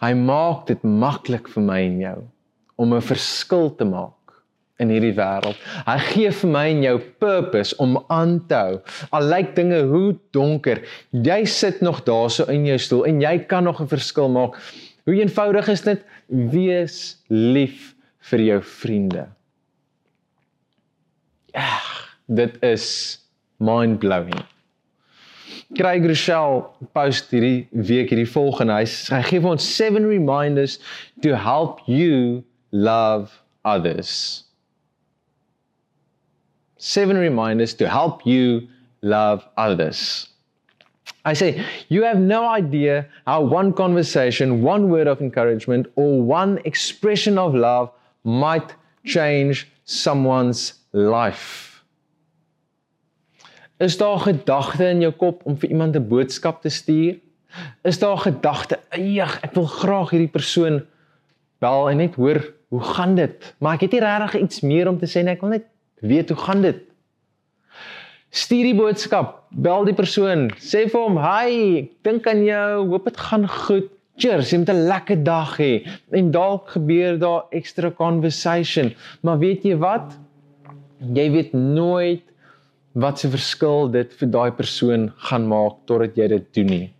Hy 0.01 0.13
maak 0.17 0.65
dit 0.71 0.83
maklik 0.83 1.51
vir 1.53 1.63
my 1.63 1.81
en 1.85 1.99
jou 2.01 2.19
om 2.81 2.93
'n 2.93 3.01
verskil 3.01 3.69
te 3.75 3.85
maak 3.85 4.20
in 4.81 4.91
hierdie 4.91 5.13
wêreld. 5.17 5.57
Hy 5.85 5.97
gee 6.09 6.31
vir 6.41 6.51
my 6.51 6.63
en 6.71 6.83
jou 6.85 6.95
purpose 7.21 7.77
om 7.83 7.97
aan 8.13 8.37
te 8.49 8.57
hou. 8.57 8.77
Al 9.15 9.27
lyk 9.31 9.53
dinge 9.57 9.81
hoe 9.91 10.13
donker, 10.35 10.81
jy 11.11 11.43
sit 11.49 11.81
nog 11.85 12.03
daarso 12.07 12.47
in 12.51 12.65
jou 12.69 12.77
stoel 12.81 13.05
en 13.11 13.21
jy 13.21 13.35
kan 13.51 13.67
nog 13.67 13.81
'n 13.81 13.91
verskil 13.91 14.29
maak. 14.29 14.57
Hoe 15.05 15.15
eenvoudig 15.15 15.67
is 15.67 15.81
dit? 15.81 16.01
Wees 16.27 17.17
lief 17.27 17.95
vir 18.19 18.39
jou 18.39 18.61
vriende. 18.61 19.27
Ja, 21.53 21.81
dit 22.27 22.63
is 22.63 23.19
mind-blowing. 23.57 24.45
Craig 25.73 26.05
Rochelle 26.05 26.65
post 26.93 27.31
hierdie 27.31 27.67
week 27.71 28.09
hierdie 28.09 28.27
volgende. 28.27 28.73
Hy, 28.73 28.85
hy 29.15 29.21
gee 29.21 29.39
vir 29.39 29.51
ons 29.51 29.75
7 29.75 30.05
reminders 30.05 30.79
to 31.21 31.35
help 31.35 31.79
you 31.87 32.43
love 32.71 33.31
others 33.63 34.50
seven 36.81 37.15
reminders 37.15 37.75
to 37.75 37.87
help 37.87 38.25
you 38.25 38.67
love 39.01 39.47
others. 39.55 40.27
I 41.23 41.33
say, 41.33 41.63
you 41.89 42.01
have 42.03 42.19
no 42.19 42.47
idea 42.47 43.07
how 43.27 43.41
one 43.41 43.73
conversation, 43.73 44.63
one 44.63 44.89
word 44.89 45.07
of 45.07 45.21
encouragement, 45.21 45.85
or 45.95 46.21
one 46.21 46.59
expression 46.65 47.37
of 47.37 47.53
love 47.53 47.91
might 48.23 48.73
change 49.05 49.67
someone's 49.85 50.73
life. 50.91 51.83
Is 53.77 53.97
daar 53.97 54.19
gedagte 54.19 54.85
in 54.89 55.01
jou 55.01 55.11
kop 55.11 55.45
om 55.45 55.57
vir 55.57 55.69
iemand 55.69 55.95
'n 55.95 56.07
boodskap 56.07 56.61
te 56.61 56.69
stuur? 56.69 57.19
Is 57.83 57.99
daar 57.99 58.17
gedagte, 58.17 58.79
"Ag, 58.89 59.39
ek 59.41 59.53
wil 59.53 59.65
graag 59.65 60.09
hierdie 60.09 60.31
persoon 60.31 60.85
bel 61.59 61.89
en 61.89 61.97
net 61.97 62.15
hoor 62.15 62.53
hoe 62.69 62.81
gaan 62.81 63.15
dit?" 63.15 63.53
Maar 63.57 63.73
ek 63.73 63.81
het 63.81 63.91
nie 63.91 63.99
regtig 63.99 64.41
iets 64.41 64.61
meer 64.61 64.87
om 64.87 64.97
te 64.97 65.05
sê 65.05 65.23
nie. 65.23 65.33
Ek 65.33 65.41
wil 65.41 65.49
net 65.49 65.65
weet 66.01 66.29
hoe 66.33 66.37
gaan 66.37 66.61
dit? 66.65 66.81
Stuur 68.31 68.69
die 68.69 68.77
boodskap, 68.77 69.33
bel 69.51 69.85
die 69.89 69.95
persoon, 69.95 70.49
sê 70.57 70.85
vir 70.89 71.01
hom, 71.01 71.17
"Hi, 71.19 71.77
ek 71.83 71.91
dink 72.03 72.27
aan 72.27 72.45
jou, 72.45 72.87
hoop 72.87 73.05
dit 73.05 73.17
gaan 73.17 73.47
goed. 73.47 73.89
Cheers, 74.17 74.51
jy 74.51 74.57
moet 74.59 74.69
'n 74.69 74.87
lekker 74.87 75.23
dag 75.23 75.57
hê." 75.57 75.87
En 76.11 76.31
dalk 76.31 76.69
gebeur 76.69 77.19
daar 77.19 77.43
ekstra 77.51 77.91
conversation, 77.91 78.93
maar 79.21 79.39
weet 79.39 79.63
jy 79.63 79.75
wat? 79.75 80.17
Jy 81.13 81.31
weet 81.31 81.53
nooit 81.53 82.23
wat 82.93 83.19
se 83.19 83.29
verskil 83.29 83.91
dit 83.91 84.13
vir 84.13 84.27
daai 84.27 84.51
persoon 84.51 85.11
gaan 85.17 85.47
maak 85.47 85.85
totdat 85.85 86.15
jy 86.15 86.27
dit 86.27 86.53
doen 86.53 86.65
nie. 86.65 86.93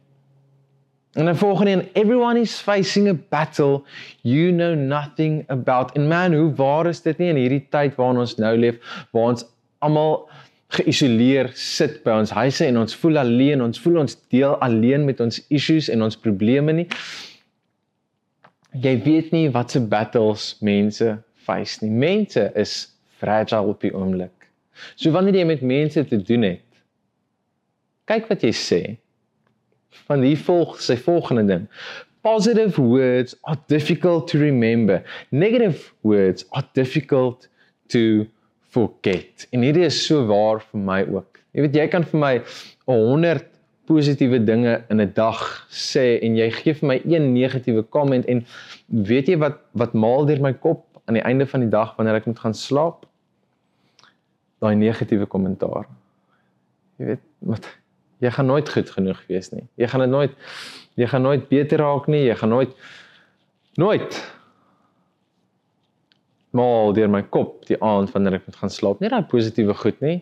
En 1.13 1.25
dan 1.25 1.35
volgende 1.35 1.71
een, 1.71 1.89
everyone 1.93 2.39
is 2.39 2.53
facing 2.53 3.07
a 3.09 3.15
battle 3.29 3.81
you 4.21 4.51
know 4.51 4.75
nothing 4.75 5.43
about. 5.49 5.91
En 5.91 6.07
man, 6.07 6.33
hoe 6.33 6.53
waar 6.53 6.87
is 6.87 7.01
dit 7.01 7.17
nie 7.17 7.27
in 7.29 7.35
hierdie 7.35 7.65
tyd 7.69 7.95
waarin 7.95 8.21
ons 8.23 8.37
nou 8.39 8.53
leef, 8.57 8.77
waar 9.11 9.33
ons 9.33 9.43
almal 9.83 10.29
geïsoleer 10.71 11.49
sit 11.57 11.99
by 12.05 12.15
ons 12.21 12.31
huise 12.31 12.63
en 12.63 12.79
ons 12.79 12.95
voel 13.01 13.19
alleen, 13.19 13.63
ons 13.63 13.81
voel 13.83 13.99
ons 14.05 14.15
deel 14.31 14.55
alleen 14.63 15.03
met 15.05 15.19
ons 15.19 15.41
issues 15.51 15.89
en 15.91 16.07
ons 16.07 16.17
probleme 16.17 16.77
nie. 16.79 16.87
Jy 18.71 18.95
weet 19.03 19.35
nie 19.35 19.49
wat 19.51 19.75
se 19.75 19.83
battles 19.83 20.53
mense 20.63 21.17
face 21.43 21.83
nie. 21.83 21.91
Mense 21.91 22.47
is 22.55 22.75
fragile 23.19 23.67
op 23.67 23.83
die 23.83 23.91
oomblik. 23.91 24.47
So 24.95 25.11
wanneer 25.11 25.41
jy 25.41 25.47
met 25.49 25.61
mense 25.61 26.05
te 26.07 26.21
doen 26.23 26.47
het, 26.53 26.67
kyk 28.07 28.31
wat 28.31 28.47
jy 28.47 28.55
sê 28.55 28.81
van 30.07 30.21
hier 30.21 30.37
volg 30.37 30.79
sy 30.81 30.97
volgende 30.97 31.45
ding. 31.45 31.67
Positive 32.21 32.81
words 32.81 33.35
are 33.41 33.57
difficult 33.67 34.27
to 34.27 34.37
remember. 34.37 35.01
Negative 35.29 35.91
words 36.01 36.45
are 36.51 36.67
difficult 36.73 37.49
to 37.87 38.27
forget. 38.69 39.47
En 39.49 39.61
hierdie 39.65 39.85
is 39.85 40.05
so 40.05 40.25
waar 40.29 40.61
vir 40.61 40.83
my 40.85 41.01
ook. 41.09 41.41
Jy 41.51 41.65
weet 41.65 41.75
jy 41.75 41.87
kan 41.91 42.05
vir 42.07 42.21
my 42.21 42.35
100 42.87 43.47
positiewe 43.89 44.39
dinge 44.43 44.77
in 44.89 45.01
'n 45.01 45.11
dag 45.13 45.41
sê 45.69 46.21
en 46.23 46.37
jy 46.37 46.49
gee 46.51 46.73
vir 46.73 46.87
my 46.87 47.01
een 47.03 47.33
negatiewe 47.33 47.83
comment 47.89 48.25
en 48.25 48.45
weet 48.87 49.27
jy 49.27 49.37
wat 49.37 49.59
wat 49.73 49.93
maal 49.93 50.25
deur 50.25 50.41
my 50.41 50.53
kop 50.53 50.85
aan 51.05 51.17
die 51.19 51.25
einde 51.27 51.45
van 51.45 51.59
die 51.59 51.69
dag 51.69 51.95
wanneer 51.97 52.15
ek 52.15 52.25
moet 52.25 52.39
gaan 52.39 52.53
slaap? 52.53 53.05
Daai 54.61 54.75
negatiewe 54.75 55.25
kommentaar. 55.25 55.89
Jy 56.97 57.05
weet 57.05 57.25
wat 57.39 57.67
jy 58.21 58.31
gaan 58.31 58.49
nooit 58.49 58.69
goed 58.69 58.89
genoeg 58.93 59.21
wees 59.27 59.49
nie. 59.53 59.65
Jy 59.81 59.89
gaan 59.91 60.05
dit 60.05 60.13
nooit 60.13 60.35
jy 60.99 61.07
gaan 61.07 61.23
nooit 61.25 61.47
beter 61.49 61.81
raak 61.81 62.07
nie. 62.11 62.25
Jy 62.27 62.35
gaan 62.41 62.53
nooit 62.53 62.75
nooit 63.79 64.19
mal 66.51 66.91
deur 66.93 67.09
my 67.09 67.23
kop 67.33 67.63
die 67.69 67.79
aand 67.79 68.11
wanneer 68.13 68.39
ek 68.39 68.47
moet 68.49 68.59
gaan 68.61 68.73
slaap. 68.73 69.01
Nie 69.01 69.11
daai 69.11 69.23
positiewe 69.31 69.75
goed 69.79 70.01
nie. 70.03 70.19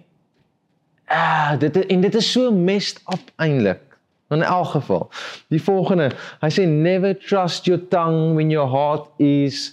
Ah, 1.10 1.56
dit 1.60 1.76
en 1.90 2.02
dit 2.06 2.16
is 2.16 2.32
so 2.32 2.52
messed 2.54 3.02
up 3.12 3.32
eintlik. 3.42 3.82
In 4.30 4.44
elk 4.46 4.76
geval. 4.76 5.08
Die 5.50 5.62
volgende, 5.62 6.12
hy 6.44 6.50
sê 6.54 6.68
never 6.70 7.16
trust 7.18 7.66
your 7.66 7.82
tongue 7.90 8.36
when 8.38 8.52
your 8.54 8.70
heart 8.70 9.08
is 9.18 9.72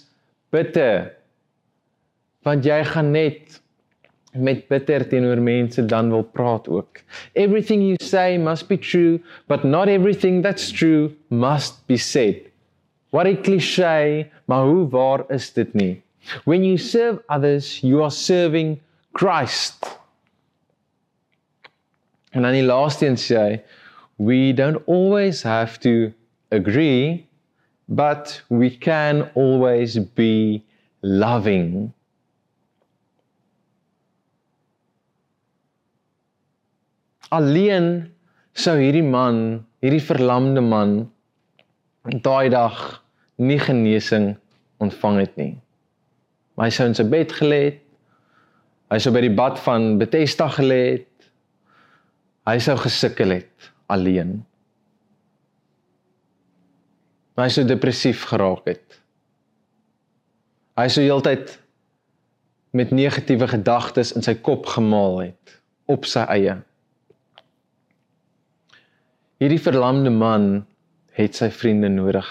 bitter. 0.49 1.11
Want 2.41 2.65
jy 2.65 2.79
gaan 2.89 3.13
net 3.13 3.59
met 4.33 4.67
bitter 4.67 5.07
teenoor 5.07 5.41
mense 5.41 5.85
dan 5.85 6.09
wil 6.09 6.23
praat 6.23 6.67
ook. 6.67 7.01
Everything 7.33 7.81
you 7.81 7.95
say 8.03 8.37
must 8.37 8.67
be 8.67 8.77
true, 8.77 9.19
but 9.47 9.63
not 9.63 9.87
everything 9.87 10.43
that's 10.43 10.71
true 10.71 11.11
must 11.27 11.85
be 11.85 11.97
said. 11.97 12.35
What 13.09 13.25
a 13.25 13.35
cliché, 13.35 14.27
maar 14.45 14.63
hoe 14.63 14.89
waar 14.89 15.23
is 15.27 15.53
dit 15.53 15.73
nie? 15.73 16.01
When 16.43 16.63
you 16.63 16.77
serve 16.77 17.23
others, 17.27 17.79
you 17.79 18.01
are 18.01 18.11
serving 18.11 18.79
Christ. 19.11 19.99
En 22.29 22.41
dan 22.41 22.51
die 22.51 22.63
laaste 22.63 23.07
een 23.07 23.17
sê 23.17 23.37
hy, 23.37 23.61
we 24.17 24.53
don't 24.53 24.81
always 24.87 25.43
have 25.43 25.79
to 25.79 26.11
agree, 26.51 27.27
but 27.87 28.41
we 28.49 28.69
can 28.69 29.29
always 29.33 29.97
be 30.13 30.61
loving. 31.01 31.93
Alleen 37.33 38.07
sou 38.57 38.77
hierdie 38.79 39.05
man, 39.05 39.65
hierdie 39.83 40.03
verlamde 40.03 40.63
man 40.63 40.99
daai 42.23 42.49
dag 42.49 43.03
nie 43.37 43.59
genesing 43.59 44.35
ontvang 44.83 45.19
het 45.19 45.35
nie. 45.37 45.53
Maar 46.55 46.69
hy 46.69 46.73
sou 46.73 46.87
in 46.89 46.97
sy 46.97 47.05
bed 47.09 47.33
gelê 47.37 47.61
het. 47.67 47.81
Hy 48.87 48.99
sou 49.03 49.11
by 49.11 49.21
die 49.25 49.33
bad 49.35 49.59
van 49.59 49.97
Bethesda 49.99 50.47
gelê 50.55 50.79
het. 50.95 51.27
Hy 52.47 52.55
sou 52.63 52.77
gesukkel 52.79 53.35
het 53.35 53.71
alleen. 53.91 54.39
Hy 57.37 57.49
sou 57.53 57.65
depressief 57.67 58.23
geraak 58.31 58.65
het. 58.71 58.97
Hy 60.79 60.87
sou 60.93 61.03
heeltyd 61.03 61.51
met 62.77 62.93
negatiewe 62.95 63.49
gedagtes 63.49 64.13
in 64.15 64.25
sy 64.25 64.37
kop 64.41 64.65
gemaal 64.71 65.27
het 65.27 65.57
op 65.91 66.07
sy 66.09 66.23
eie. 66.33 66.57
Hierdie 69.37 69.61
verlamde 69.61 70.09
man 70.09 70.63
het 71.13 71.35
sy 71.37 71.51
vriende 71.53 71.91
nodig 71.93 72.25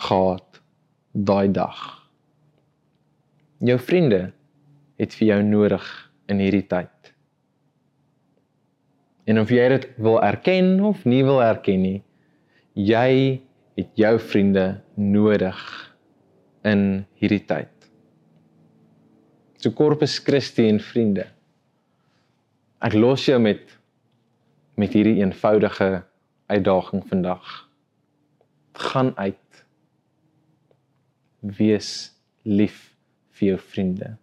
gehad 0.00 0.60
daai 1.12 1.50
dag. 1.52 1.80
Jou 3.60 3.74
vriende 3.76 4.20
het 4.96 5.12
vir 5.18 5.26
jou 5.26 5.42
nodig 5.44 5.88
in 6.32 6.38
hierdie 6.40 6.64
tyd. 6.70 7.10
En 9.28 9.42
of 9.42 9.52
jy 9.52 9.66
dit 9.74 9.84
wil 10.00 10.16
erken 10.24 10.70
of 10.88 11.02
nie 11.04 11.20
wil 11.26 11.42
erken 11.44 11.84
nie, 11.84 11.98
jy 12.80 13.42
het 13.76 13.90
jou 14.00 14.14
vriende 14.30 14.64
nodig 14.96 15.60
in 16.64 17.04
hierdie 17.20 17.42
tyd. 17.44 17.68
So 19.60 19.76
Corpus 19.76 20.16
Christi 20.24 20.64
en 20.70 20.80
vriende. 20.80 21.26
Ek 22.80 22.96
los 22.96 23.28
jou 23.28 23.36
met 23.36 23.76
met 24.80 24.96
hierdie 24.96 25.20
eenvoudige 25.20 25.90
uitdaging 26.46 27.06
vandag. 27.08 27.68
Gaan 28.72 29.16
uit. 29.16 29.64
Wees 31.38 32.12
lief 32.42 32.94
vir 33.30 33.48
jou 33.48 33.58
vriende. 33.58 34.16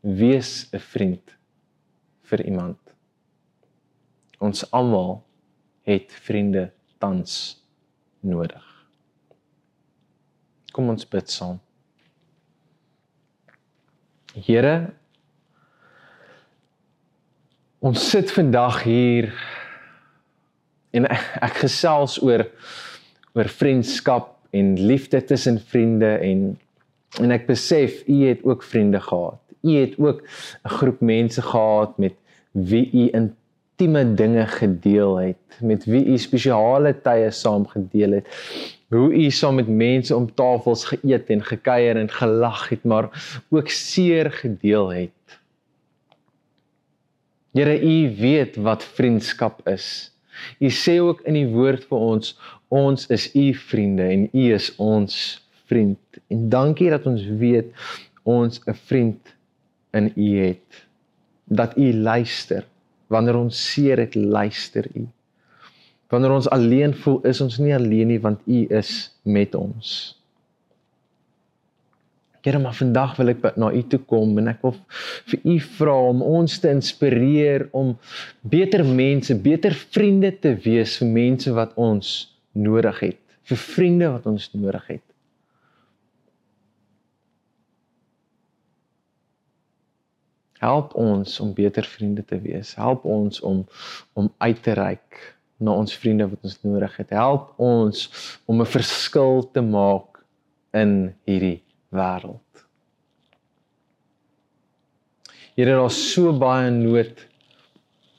Wees 0.00 0.68
'n 0.72 0.78
vriend 0.78 1.36
vir 2.22 2.44
iemand. 2.44 2.78
Ons 4.38 4.70
almal 4.70 5.24
het 5.82 6.12
vriende 6.12 6.72
tans 6.98 7.62
nodig. 8.20 8.86
Kom 10.72 10.88
ons 10.88 11.08
bid 11.08 11.30
saam. 11.30 11.60
Here 14.34 14.92
ons 17.78 18.02
sit 18.10 18.32
vandag 18.32 18.82
hier 18.82 19.30
en 20.96 21.08
ek, 21.12 21.60
gesels 21.62 22.18
oor 22.22 22.46
oor 23.36 23.50
vriendskap 23.52 24.32
en 24.56 24.74
liefde 24.80 25.20
tussen 25.24 25.60
vriende 25.72 26.16
en 26.24 26.54
en 27.22 27.32
ek 27.32 27.46
besef 27.48 28.02
u 28.10 28.16
het 28.26 28.42
ook 28.44 28.64
vriende 28.66 29.00
gehad. 29.00 29.40
U 29.64 29.72
het 29.72 29.94
ook 29.96 30.20
'n 30.64 30.74
groep 30.78 31.00
mense 31.00 31.42
gehad 31.42 31.98
met 31.98 32.14
wie 32.52 32.90
u 32.92 33.08
intieme 33.12 34.14
dinge 34.14 34.46
gedeel 34.46 35.16
het, 35.16 35.60
met 35.60 35.84
wie 35.84 36.04
u 36.04 36.18
spesiale 36.18 36.92
tye 37.02 37.30
saam 37.30 37.66
gedeel 37.66 38.20
het 38.20 38.26
hoe 38.88 39.14
u 39.14 39.30
saam 39.30 39.54
met 39.54 39.68
mense 39.68 40.16
om 40.16 40.28
tafels 40.34 40.84
geëet 40.84 41.30
en 41.30 41.42
gekuier 41.44 41.96
en 41.96 42.10
gelag 42.10 42.68
het, 42.68 42.84
maar 42.84 43.08
ook 43.50 43.68
seer 43.68 44.30
gedeel 44.30 44.88
het. 44.88 45.38
Here, 47.56 47.80
u 47.80 48.16
weet 48.16 48.56
wat 48.56 48.84
vriendskap 48.84 49.68
is. 49.68 50.12
U 50.60 50.70
sê 50.70 50.98
ook 51.00 51.20
in 51.24 51.34
die 51.34 51.48
woord 51.48 51.84
vir 51.90 51.98
ons, 51.98 52.34
ons 52.68 53.06
is 53.10 53.28
u 53.34 53.54
vriende 53.54 54.02
en 54.02 54.28
u 54.32 54.46
is 54.54 54.70
ons 54.76 55.18
vriend. 55.66 56.20
En 56.28 56.48
dankie 56.48 56.90
dat 56.90 57.06
ons 57.06 57.24
weet 57.40 57.72
ons 58.22 58.60
'n 58.66 58.74
vriend 58.74 59.34
in 59.92 60.12
u 60.16 60.38
het. 60.46 60.86
Dat 61.44 61.76
u 61.76 61.92
luister. 61.92 62.66
Wanneer 63.06 63.36
ons 63.36 63.72
seer 63.72 63.98
het, 63.98 64.14
luister 64.14 64.86
u. 64.94 65.06
Wanneer 66.08 66.30
ons 66.30 66.48
alleen 66.50 66.94
voel, 66.94 67.20
is 67.26 67.40
ons 67.40 67.58
nie 67.58 67.74
alleen 67.74 68.06
nie 68.06 68.20
want 68.22 68.40
U 68.46 68.66
is 68.70 69.10
met 69.22 69.54
ons. 69.54 70.15
Here, 72.46 72.58
maar 72.58 72.76
vandag 72.78 73.16
wil 73.18 73.32
ek 73.32 73.40
na 73.58 73.72
U 73.74 73.80
toe 73.90 73.98
kom 74.06 74.36
en 74.38 74.46
ek 74.52 74.60
wil 74.62 74.76
vir 75.32 75.40
U 75.50 75.54
vra 75.78 75.94
om 76.12 76.20
ons 76.22 76.60
te 76.62 76.70
inspireer 76.70 77.64
om 77.74 77.96
beter 78.46 78.84
mense, 78.86 79.34
beter 79.42 79.74
vriende 79.74 80.30
te 80.30 80.52
wees 80.62 80.94
vir 81.00 81.10
mense 81.10 81.54
wat 81.56 81.74
ons 81.74 82.12
nodig 82.54 83.00
het, 83.02 83.18
vir 83.50 83.60
vriende 83.64 84.12
wat 84.14 84.30
ons 84.30 84.46
nodig 84.54 84.86
het. 84.92 85.02
Help 90.62 90.94
ons 90.94 91.34
om 91.42 91.50
beter 91.50 91.90
vriende 91.98 92.22
te 92.30 92.38
wees. 92.46 92.76
Help 92.78 93.10
ons 93.10 93.42
om 93.42 93.66
om 94.14 94.30
uit 94.38 94.62
te 94.62 94.78
reik 94.78 95.22
na 95.58 95.74
ons 95.74 95.98
vriende 95.98 96.30
wat 96.30 96.46
ons 96.46 96.58
nodig 96.62 96.98
het. 97.02 97.10
Help 97.10 97.58
ons 97.58 98.06
om 98.46 98.62
'n 98.62 98.74
verskil 98.78 99.48
te 99.50 99.66
maak 99.66 100.22
in 100.70 101.10
hierdie 101.26 101.65
wêreld. 101.96 102.64
Here, 105.56 105.72
daar's 105.72 105.98
so 106.12 106.34
baie 106.36 106.70
nood 106.70 107.22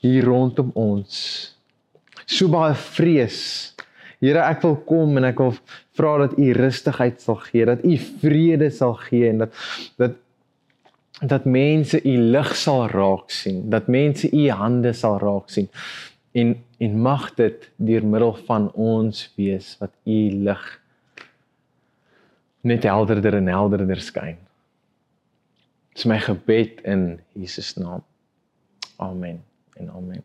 hier 0.02 0.26
rondom 0.26 0.72
ons. 0.78 1.18
So 2.26 2.50
baie 2.50 2.74
vrees. 2.74 3.40
Here, 4.18 4.42
ek 4.42 4.64
wil 4.66 4.80
kom 4.88 5.20
en 5.20 5.28
ek 5.30 5.38
wil 5.42 5.54
vra 5.98 6.16
dat 6.24 6.34
U 6.38 6.48
rustigheid 6.58 7.22
sal 7.22 7.38
gee, 7.46 7.66
dat 7.68 7.84
U 7.86 7.94
vrede 8.22 8.72
sal 8.74 8.98
gee 9.08 9.30
en 9.30 9.46
dat 9.46 9.62
dat 10.00 10.24
dat 11.18 11.48
mense 11.50 11.98
U 12.06 12.12
lig 12.30 12.52
sal 12.54 12.84
raak 12.92 13.32
sien, 13.34 13.64
dat 13.70 13.88
mense 13.90 14.28
U 14.30 14.44
hande 14.54 14.92
sal 14.94 15.16
raak 15.18 15.48
sien 15.50 15.66
en 16.32 16.64
en 16.78 17.00
mag 17.02 17.34
dit 17.34 17.70
deur 17.76 18.04
middel 18.06 18.34
van 18.46 18.68
ons 18.74 19.22
wees 19.36 19.72
wat 19.80 19.90
u 20.06 20.18
lig 20.46 20.66
net 22.68 22.86
helderder 22.86 23.38
en 23.38 23.50
helderder 23.50 24.00
skyn. 24.04 24.38
Dis 25.96 26.06
my 26.06 26.18
gebed 26.22 26.82
in 26.86 27.20
Jesus 27.34 27.74
naam. 27.80 28.04
Amen 29.02 29.42
en 29.78 29.90
amen. 29.90 30.24